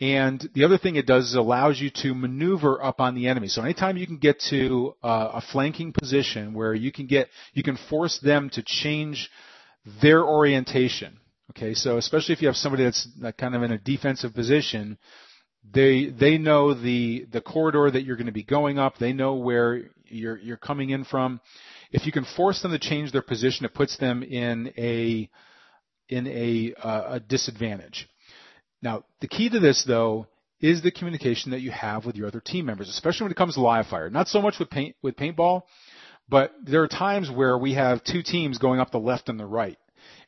And 0.00 0.48
the 0.54 0.64
other 0.64 0.78
thing 0.78 0.94
it 0.94 1.06
does 1.06 1.30
is 1.30 1.34
allows 1.34 1.80
you 1.80 1.90
to 2.02 2.14
maneuver 2.14 2.82
up 2.82 3.00
on 3.00 3.14
the 3.14 3.26
enemy. 3.26 3.48
So 3.48 3.62
anytime 3.62 3.96
you 3.96 4.06
can 4.06 4.18
get 4.18 4.38
to 4.50 4.94
uh, 5.02 5.30
a 5.34 5.40
flanking 5.52 5.92
position 5.92 6.54
where 6.54 6.72
you 6.72 6.92
can 6.92 7.06
get, 7.06 7.28
you 7.52 7.64
can 7.64 7.76
force 7.90 8.20
them 8.20 8.48
to 8.50 8.62
change 8.62 9.28
their 10.00 10.24
orientation. 10.24 11.18
Okay, 11.50 11.74
so 11.74 11.96
especially 11.96 12.34
if 12.34 12.42
you 12.42 12.48
have 12.48 12.56
somebody 12.56 12.84
that's 12.84 13.08
kind 13.38 13.54
of 13.56 13.62
in 13.62 13.72
a 13.72 13.78
defensive 13.78 14.34
position, 14.34 14.98
they 15.72 16.06
they 16.06 16.38
know 16.38 16.74
the 16.74 17.26
the 17.32 17.40
corridor 17.40 17.90
that 17.90 18.04
you're 18.04 18.16
going 18.16 18.26
to 18.26 18.32
be 18.32 18.44
going 18.44 18.78
up. 18.78 18.98
They 18.98 19.12
know 19.12 19.34
where 19.34 19.90
you're 20.04 20.38
you're 20.38 20.56
coming 20.58 20.90
in 20.90 21.04
from. 21.04 21.40
If 21.90 22.06
you 22.06 22.12
can 22.12 22.24
force 22.36 22.62
them 22.62 22.70
to 22.72 22.78
change 22.78 23.12
their 23.12 23.22
position, 23.22 23.64
it 23.64 23.74
puts 23.74 23.96
them 23.96 24.22
in 24.22 24.72
a 24.76 25.28
in 26.08 26.26
a, 26.26 26.74
uh, 26.80 27.14
a 27.14 27.20
disadvantage. 27.20 28.08
Now, 28.82 29.04
the 29.20 29.28
key 29.28 29.48
to 29.50 29.58
this 29.58 29.84
though 29.86 30.26
is 30.60 30.82
the 30.82 30.90
communication 30.90 31.52
that 31.52 31.60
you 31.60 31.70
have 31.70 32.04
with 32.04 32.16
your 32.16 32.26
other 32.26 32.40
team 32.40 32.66
members, 32.66 32.88
especially 32.88 33.24
when 33.24 33.32
it 33.32 33.36
comes 33.36 33.54
to 33.54 33.60
live 33.60 33.86
fire. 33.86 34.10
Not 34.10 34.28
so 34.28 34.42
much 34.42 34.58
with 34.58 34.70
paint 34.70 34.96
with 35.02 35.16
paintball, 35.16 35.62
but 36.28 36.52
there 36.64 36.82
are 36.82 36.88
times 36.88 37.30
where 37.30 37.56
we 37.56 37.74
have 37.74 38.04
two 38.04 38.22
teams 38.22 38.58
going 38.58 38.80
up 38.80 38.90
the 38.90 38.98
left 38.98 39.28
and 39.28 39.38
the 39.38 39.46
right 39.46 39.78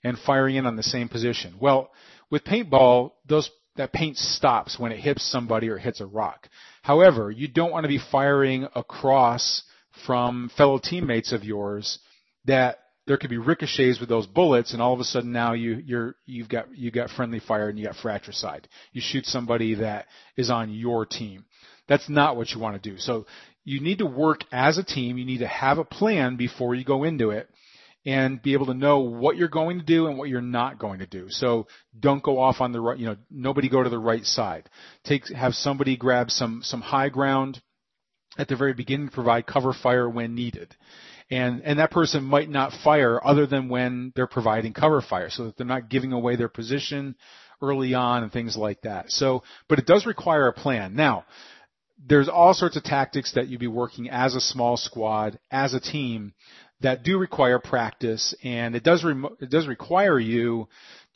and 0.04 0.18
firing 0.18 0.56
in 0.56 0.66
on 0.66 0.76
the 0.76 0.82
same 0.82 1.08
position. 1.08 1.54
Well, 1.60 1.90
with 2.30 2.44
paintball, 2.44 3.12
those 3.26 3.50
that 3.76 3.92
paint 3.92 4.16
stops 4.16 4.78
when 4.78 4.92
it 4.92 5.00
hits 5.00 5.24
somebody 5.24 5.68
or 5.68 5.78
hits 5.78 6.00
a 6.00 6.06
rock. 6.06 6.48
However, 6.82 7.30
you 7.30 7.48
don't 7.48 7.70
want 7.70 7.84
to 7.84 7.88
be 7.88 8.00
firing 8.10 8.66
across 8.74 9.62
from 10.06 10.50
fellow 10.56 10.78
teammates 10.78 11.32
of 11.32 11.44
yours 11.44 11.98
that 12.46 12.78
there 13.10 13.16
could 13.16 13.28
be 13.28 13.38
ricochets 13.38 13.98
with 13.98 14.08
those 14.08 14.28
bullets, 14.28 14.72
and 14.72 14.80
all 14.80 14.94
of 14.94 15.00
a 15.00 15.04
sudden 15.04 15.32
now 15.32 15.52
you 15.52 15.82
you're 15.84 16.14
you've 16.26 16.48
got 16.48 16.72
you 16.72 16.92
got 16.92 17.10
friendly 17.10 17.40
fire 17.40 17.68
and 17.68 17.76
you 17.76 17.84
got 17.84 17.96
fratricide. 17.96 18.68
You 18.92 19.00
shoot 19.00 19.26
somebody 19.26 19.74
that 19.74 20.06
is 20.36 20.48
on 20.48 20.72
your 20.72 21.06
team. 21.06 21.44
That's 21.88 22.08
not 22.08 22.36
what 22.36 22.52
you 22.52 22.60
want 22.60 22.80
to 22.80 22.90
do. 22.90 22.98
So 22.98 23.26
you 23.64 23.80
need 23.80 23.98
to 23.98 24.06
work 24.06 24.42
as 24.52 24.78
a 24.78 24.84
team. 24.84 25.18
You 25.18 25.24
need 25.24 25.38
to 25.38 25.48
have 25.48 25.78
a 25.78 25.84
plan 25.84 26.36
before 26.36 26.76
you 26.76 26.84
go 26.84 27.02
into 27.02 27.30
it 27.30 27.50
and 28.06 28.40
be 28.40 28.52
able 28.52 28.66
to 28.66 28.74
know 28.74 29.00
what 29.00 29.36
you're 29.36 29.48
going 29.48 29.80
to 29.80 29.84
do 29.84 30.06
and 30.06 30.16
what 30.16 30.28
you're 30.28 30.40
not 30.40 30.78
going 30.78 31.00
to 31.00 31.06
do. 31.06 31.26
So 31.30 31.66
don't 31.98 32.22
go 32.22 32.38
off 32.38 32.60
on 32.60 32.70
the 32.70 32.80
right, 32.80 32.96
you 32.96 33.06
know, 33.06 33.16
nobody 33.28 33.68
go 33.68 33.82
to 33.82 33.90
the 33.90 33.98
right 33.98 34.24
side. 34.24 34.70
Take, 35.02 35.28
have 35.34 35.54
somebody 35.54 35.96
grab 35.96 36.30
some, 36.30 36.60
some 36.62 36.80
high 36.80 37.08
ground 37.08 37.60
at 38.38 38.48
the 38.48 38.56
very 38.56 38.74
beginning, 38.74 39.08
provide 39.08 39.46
cover 39.46 39.72
fire 39.72 40.08
when 40.08 40.34
needed. 40.34 40.74
And 41.30 41.62
and 41.62 41.78
that 41.78 41.90
person 41.90 42.24
might 42.24 42.50
not 42.50 42.72
fire 42.84 43.24
other 43.24 43.46
than 43.46 43.68
when 43.68 44.12
they're 44.16 44.26
providing 44.26 44.72
cover 44.72 45.00
fire 45.00 45.30
so 45.30 45.44
that 45.44 45.56
they're 45.56 45.66
not 45.66 45.88
giving 45.88 46.12
away 46.12 46.36
their 46.36 46.48
position 46.48 47.14
early 47.62 47.94
on 47.94 48.22
and 48.22 48.32
things 48.32 48.56
like 48.56 48.82
that. 48.82 49.10
So 49.10 49.42
but 49.68 49.78
it 49.78 49.86
does 49.86 50.06
require 50.06 50.48
a 50.48 50.52
plan. 50.52 50.96
Now 50.96 51.24
there's 52.04 52.28
all 52.28 52.54
sorts 52.54 52.76
of 52.76 52.82
tactics 52.82 53.34
that 53.34 53.48
you'd 53.48 53.60
be 53.60 53.66
working 53.66 54.08
as 54.10 54.34
a 54.34 54.40
small 54.40 54.76
squad 54.76 55.38
as 55.50 55.74
a 55.74 55.80
team 55.80 56.32
that 56.80 57.02
do 57.04 57.18
require 57.18 57.58
practice 57.58 58.34
and 58.42 58.74
it 58.74 58.82
does 58.82 59.04
re- 59.04 59.28
it 59.40 59.50
does 59.50 59.68
require 59.68 60.18
you 60.18 60.68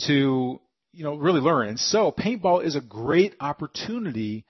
to 0.06 0.60
you 0.92 1.04
know 1.04 1.16
really 1.16 1.40
learn. 1.40 1.68
And 1.68 1.80
so 1.80 2.12
paintball 2.12 2.64
is 2.64 2.76
a 2.76 2.80
great 2.80 3.34
opportunity 3.40 4.44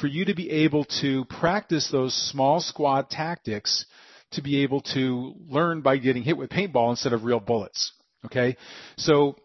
for 0.00 0.06
you 0.06 0.24
to 0.24 0.34
be 0.34 0.50
able 0.50 0.84
to 1.00 1.24
practice 1.26 1.88
those 1.90 2.14
small 2.30 2.60
squad 2.60 3.10
tactics 3.10 3.86
to 4.32 4.42
be 4.42 4.62
able 4.62 4.80
to 4.80 5.34
learn 5.48 5.80
by 5.80 5.96
getting 5.96 6.22
hit 6.22 6.36
with 6.36 6.50
paintball 6.50 6.90
instead 6.90 7.12
of 7.12 7.24
real 7.24 7.40
bullets. 7.40 7.92
Okay? 8.26 8.56
So 8.96 9.36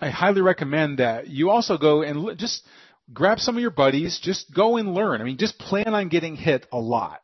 I 0.00 0.10
highly 0.10 0.40
recommend 0.40 0.98
that 0.98 1.28
you 1.28 1.50
also 1.50 1.78
go 1.78 2.02
and 2.02 2.38
just 2.38 2.64
grab 3.12 3.38
some 3.38 3.56
of 3.56 3.60
your 3.60 3.70
buddies, 3.70 4.20
just 4.22 4.54
go 4.54 4.76
and 4.76 4.94
learn. 4.94 5.20
I 5.20 5.24
mean, 5.24 5.38
just 5.38 5.58
plan 5.58 5.94
on 5.94 6.08
getting 6.08 6.36
hit 6.36 6.66
a 6.72 6.78
lot. 6.78 7.20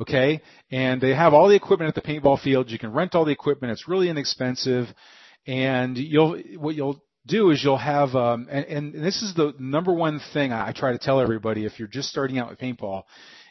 Okay? 0.00 0.40
And 0.70 1.00
they 1.00 1.14
have 1.14 1.34
all 1.34 1.48
the 1.48 1.56
equipment 1.56 1.88
at 1.88 2.02
the 2.02 2.08
paintball 2.08 2.40
field. 2.40 2.70
You 2.70 2.78
can 2.78 2.92
rent 2.92 3.14
all 3.14 3.24
the 3.24 3.32
equipment. 3.32 3.72
It's 3.72 3.88
really 3.88 4.08
inexpensive. 4.08 4.86
And 5.46 5.96
you'll, 5.98 6.38
what 6.56 6.74
you'll 6.74 7.02
do 7.28 7.50
is 7.50 7.62
you'll 7.62 7.76
have, 7.76 8.14
um, 8.14 8.48
and, 8.50 8.64
and 8.66 9.04
this 9.04 9.22
is 9.22 9.34
the 9.34 9.54
number 9.58 9.92
one 9.92 10.20
thing 10.32 10.52
I 10.52 10.72
try 10.72 10.92
to 10.92 10.98
tell 10.98 11.20
everybody 11.20 11.64
if 11.64 11.78
you're 11.78 11.88
just 11.88 12.08
starting 12.08 12.38
out 12.38 12.50
with 12.50 12.58
paintball, 12.58 13.04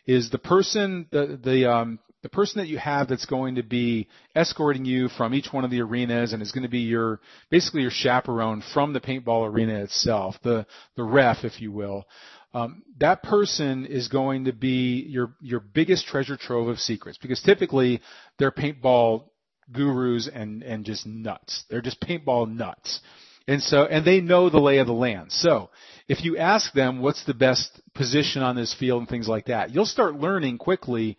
is 0.05 0.29
the 0.29 0.37
person, 0.37 1.07
the, 1.11 1.39
the, 1.41 1.71
um, 1.71 1.99
the 2.23 2.29
person 2.29 2.59
that 2.59 2.67
you 2.67 2.77
have 2.77 3.07
that's 3.07 3.25
going 3.25 3.55
to 3.55 3.63
be 3.63 4.07
escorting 4.35 4.85
you 4.85 5.07
from 5.09 5.33
each 5.33 5.47
one 5.51 5.63
of 5.63 5.71
the 5.71 5.81
arenas 5.81 6.33
and 6.33 6.41
is 6.41 6.51
going 6.51 6.63
to 6.63 6.69
be 6.69 6.79
your 6.79 7.19
basically 7.49 7.81
your 7.81 7.91
chaperone 7.91 8.63
from 8.73 8.91
the 8.91 8.99
paintball 8.99 9.49
arena 9.49 9.75
itself, 9.83 10.35
the 10.43 10.65
the 10.95 11.03
ref, 11.03 11.43
if 11.43 11.61
you 11.61 11.71
will. 11.71 12.05
Um, 12.53 12.83
that 12.99 13.21
person 13.23 13.85
is 13.85 14.07
going 14.07 14.45
to 14.45 14.51
be 14.51 15.05
your 15.07 15.35
your 15.41 15.59
biggest 15.59 16.07
treasure 16.07 16.37
trove 16.37 16.67
of 16.67 16.79
secrets 16.79 17.17
because 17.21 17.41
typically 17.41 18.01
they're 18.39 18.51
paintball 18.51 19.29
gurus 19.71 20.27
and 20.33 20.63
and 20.63 20.85
just 20.85 21.05
nuts. 21.05 21.65
They're 21.69 21.81
just 21.81 22.01
paintball 22.01 22.51
nuts. 22.51 22.99
And 23.47 23.61
so, 23.61 23.85
and 23.85 24.05
they 24.05 24.19
know 24.19 24.49
the 24.49 24.59
lay 24.59 24.79
of 24.79 24.87
the 24.87 24.93
land. 24.93 25.31
So, 25.31 25.69
if 26.07 26.23
you 26.23 26.37
ask 26.37 26.73
them 26.73 27.01
what's 27.01 27.25
the 27.25 27.33
best 27.33 27.81
position 27.93 28.41
on 28.41 28.55
this 28.55 28.73
field 28.73 29.01
and 29.01 29.09
things 29.09 29.27
like 29.27 29.45
that, 29.45 29.73
you'll 29.73 29.85
start 29.85 30.15
learning 30.15 30.57
quickly 30.57 31.17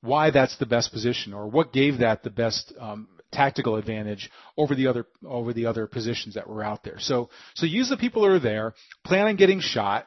why 0.00 0.30
that's 0.30 0.56
the 0.58 0.66
best 0.66 0.92
position 0.92 1.34
or 1.34 1.48
what 1.48 1.72
gave 1.72 1.98
that 1.98 2.22
the 2.22 2.30
best 2.30 2.72
um, 2.78 3.08
tactical 3.32 3.76
advantage 3.76 4.30
over 4.56 4.74
the 4.74 4.86
other 4.86 5.06
over 5.24 5.52
the 5.52 5.66
other 5.66 5.86
positions 5.86 6.34
that 6.34 6.48
were 6.48 6.62
out 6.62 6.82
there. 6.82 6.98
So 6.98 7.30
so 7.54 7.66
use 7.66 7.88
the 7.88 7.96
people 7.96 8.24
who 8.24 8.34
are 8.34 8.40
there. 8.40 8.74
Plan 9.04 9.26
on 9.26 9.36
getting 9.36 9.60
shot. 9.60 10.06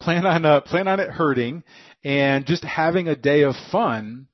Plan 0.00 0.26
on 0.26 0.44
uh, 0.44 0.60
plan 0.60 0.88
on 0.88 1.00
it 1.00 1.10
hurting, 1.10 1.62
and 2.04 2.46
just 2.46 2.64
having 2.64 3.08
a 3.08 3.16
day 3.16 3.42
of 3.42 3.54
fun 3.70 4.28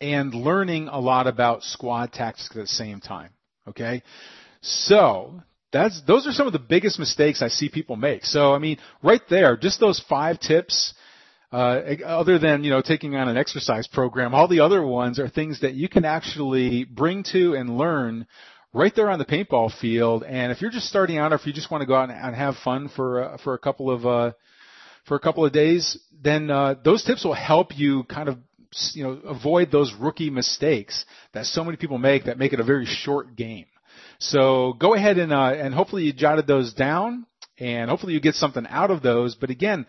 and 0.00 0.34
learning 0.34 0.88
a 0.88 0.98
lot 0.98 1.26
about 1.26 1.62
squad 1.62 2.12
tactics 2.12 2.48
at 2.50 2.56
the 2.56 2.66
same 2.66 3.00
time. 3.00 3.30
Okay, 3.68 4.02
so 4.60 5.42
that's 5.72 6.02
those 6.06 6.26
are 6.26 6.32
some 6.32 6.46
of 6.46 6.52
the 6.52 6.58
biggest 6.58 6.98
mistakes 6.98 7.42
I 7.42 7.48
see 7.48 7.68
people 7.68 7.96
make. 7.96 8.24
So 8.24 8.54
I 8.54 8.58
mean, 8.58 8.78
right 9.02 9.22
there, 9.28 9.56
just 9.56 9.80
those 9.80 10.00
five 10.08 10.38
tips 10.38 10.94
uh, 11.52 11.80
other 12.06 12.38
than 12.38 12.64
you 12.64 12.70
know 12.70 12.80
taking 12.80 13.14
on 13.14 13.28
an 13.28 13.36
exercise 13.36 13.86
program, 13.86 14.34
all 14.34 14.48
the 14.48 14.60
other 14.60 14.84
ones 14.84 15.18
are 15.18 15.28
things 15.28 15.60
that 15.60 15.74
you 15.74 15.88
can 15.88 16.04
actually 16.04 16.84
bring 16.84 17.24
to 17.32 17.54
and 17.54 17.76
learn 17.76 18.26
right 18.72 18.94
there 18.96 19.10
on 19.10 19.18
the 19.18 19.24
paintball 19.24 19.70
field. 19.78 20.24
And 20.24 20.50
if 20.50 20.62
you're 20.62 20.70
just 20.70 20.88
starting 20.88 21.18
out, 21.18 21.32
or 21.32 21.36
if 21.36 21.46
you 21.46 21.52
just 21.52 21.70
want 21.70 21.82
to 21.82 21.86
go 21.86 21.94
out 21.94 22.10
and, 22.10 22.34
have 22.34 22.56
fun 22.64 22.88
for 22.88 23.22
uh, 23.22 23.36
for 23.38 23.54
a 23.54 23.58
couple 23.58 23.90
of 23.90 24.06
uh, 24.06 24.32
for 25.06 25.16
a 25.16 25.20
couple 25.20 25.44
of 25.44 25.52
days, 25.52 25.98
then 26.22 26.50
uh, 26.50 26.74
those 26.82 27.04
tips 27.04 27.24
will 27.24 27.34
help 27.34 27.76
you 27.76 28.04
kind 28.04 28.28
of 28.28 28.38
you 28.94 29.04
know 29.04 29.10
avoid 29.24 29.70
those 29.70 29.92
rookie 29.98 30.30
mistakes 30.30 31.04
that 31.34 31.44
so 31.44 31.64
many 31.64 31.76
people 31.76 31.98
make 31.98 32.24
that 32.24 32.38
make 32.38 32.52
it 32.52 32.60
a 32.60 32.64
very 32.64 32.86
short 32.86 33.36
game. 33.36 33.66
So 34.22 34.74
go 34.78 34.94
ahead 34.94 35.18
and 35.18 35.32
uh, 35.32 35.52
and 35.56 35.74
hopefully 35.74 36.04
you 36.04 36.12
jotted 36.12 36.46
those 36.46 36.72
down, 36.74 37.26
and 37.58 37.90
hopefully 37.90 38.14
you 38.14 38.20
get 38.20 38.34
something 38.34 38.66
out 38.68 38.90
of 38.90 39.02
those. 39.02 39.34
But 39.34 39.50
again 39.50 39.86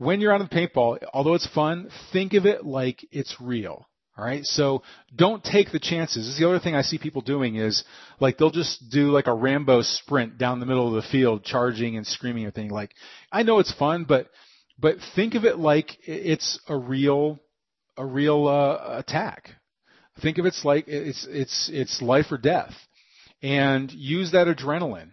when 0.00 0.22
you're 0.22 0.32
on 0.32 0.40
the 0.40 0.46
paintball, 0.46 0.98
although 1.12 1.34
it's 1.34 1.46
fun, 1.48 1.90
think 2.10 2.32
of 2.32 2.46
it 2.46 2.64
like 2.64 3.06
it's 3.12 3.36
real. 3.38 3.86
All 4.16 4.24
right. 4.24 4.44
So 4.44 4.82
don't 5.14 5.44
take 5.44 5.72
the 5.72 5.78
chances. 5.78 6.24
This 6.24 6.34
is 6.34 6.38
the 6.40 6.48
other 6.48 6.58
thing 6.58 6.74
I 6.74 6.80
see 6.80 6.96
people 6.96 7.20
doing 7.20 7.56
is 7.56 7.84
like 8.18 8.38
they'll 8.38 8.50
just 8.50 8.90
do 8.90 9.10
like 9.10 9.26
a 9.26 9.34
Rambo 9.34 9.82
sprint 9.82 10.38
down 10.38 10.58
the 10.58 10.66
middle 10.66 10.88
of 10.88 11.02
the 11.02 11.08
field, 11.10 11.44
charging 11.44 11.98
and 11.98 12.06
screaming 12.06 12.46
and 12.46 12.54
thing. 12.54 12.70
Like 12.70 12.92
I 13.30 13.42
know 13.42 13.58
it's 13.58 13.74
fun, 13.74 14.04
but 14.04 14.28
but 14.78 14.96
think 15.14 15.34
of 15.34 15.44
it 15.44 15.58
like 15.58 15.98
it's 16.06 16.58
a 16.66 16.76
real, 16.76 17.38
a 17.98 18.04
real 18.04 18.48
uh, 18.48 18.98
attack. 18.98 19.50
Think 20.22 20.38
of 20.38 20.46
it's 20.46 20.64
like 20.64 20.84
it's 20.88 21.26
it's 21.28 21.70
it's 21.70 22.00
life 22.00 22.26
or 22.30 22.38
death, 22.38 22.72
and 23.42 23.90
use 23.90 24.32
that 24.32 24.46
adrenaline 24.46 25.12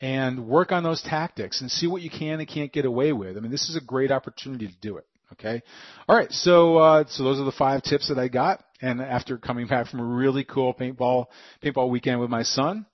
and 0.00 0.46
work 0.46 0.72
on 0.72 0.82
those 0.82 1.02
tactics 1.02 1.60
and 1.60 1.70
see 1.70 1.86
what 1.86 2.02
you 2.02 2.10
can 2.10 2.40
and 2.40 2.48
can't 2.48 2.72
get 2.72 2.84
away 2.84 3.12
with. 3.12 3.36
I 3.36 3.40
mean, 3.40 3.50
this 3.50 3.68
is 3.68 3.76
a 3.76 3.80
great 3.80 4.10
opportunity 4.10 4.66
to 4.66 4.74
do 4.80 4.98
it. 4.98 5.06
Okay. 5.32 5.62
All 6.08 6.16
right. 6.16 6.30
So, 6.30 6.76
uh, 6.76 7.04
so 7.08 7.24
those 7.24 7.40
are 7.40 7.44
the 7.44 7.52
five 7.52 7.82
tips 7.82 8.08
that 8.08 8.18
I 8.18 8.28
got. 8.28 8.62
And 8.80 9.00
after 9.00 9.38
coming 9.38 9.66
back 9.66 9.88
from 9.88 10.00
a 10.00 10.04
really 10.04 10.44
cool 10.44 10.74
paintball, 10.74 11.26
paintball 11.62 11.90
weekend 11.90 12.20
with 12.20 12.30
my 12.30 12.42
son. 12.42 12.86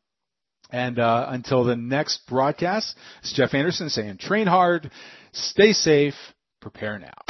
And, 0.70 0.98
uh, 1.00 1.26
until 1.28 1.64
the 1.64 1.76
next 1.76 2.26
broadcast, 2.28 2.96
it's 3.20 3.32
Jeff 3.32 3.54
Anderson 3.54 3.90
saying 3.90 4.18
train 4.18 4.46
hard, 4.46 4.90
stay 5.32 5.72
safe, 5.72 6.14
prepare 6.60 6.98
now. 6.98 7.29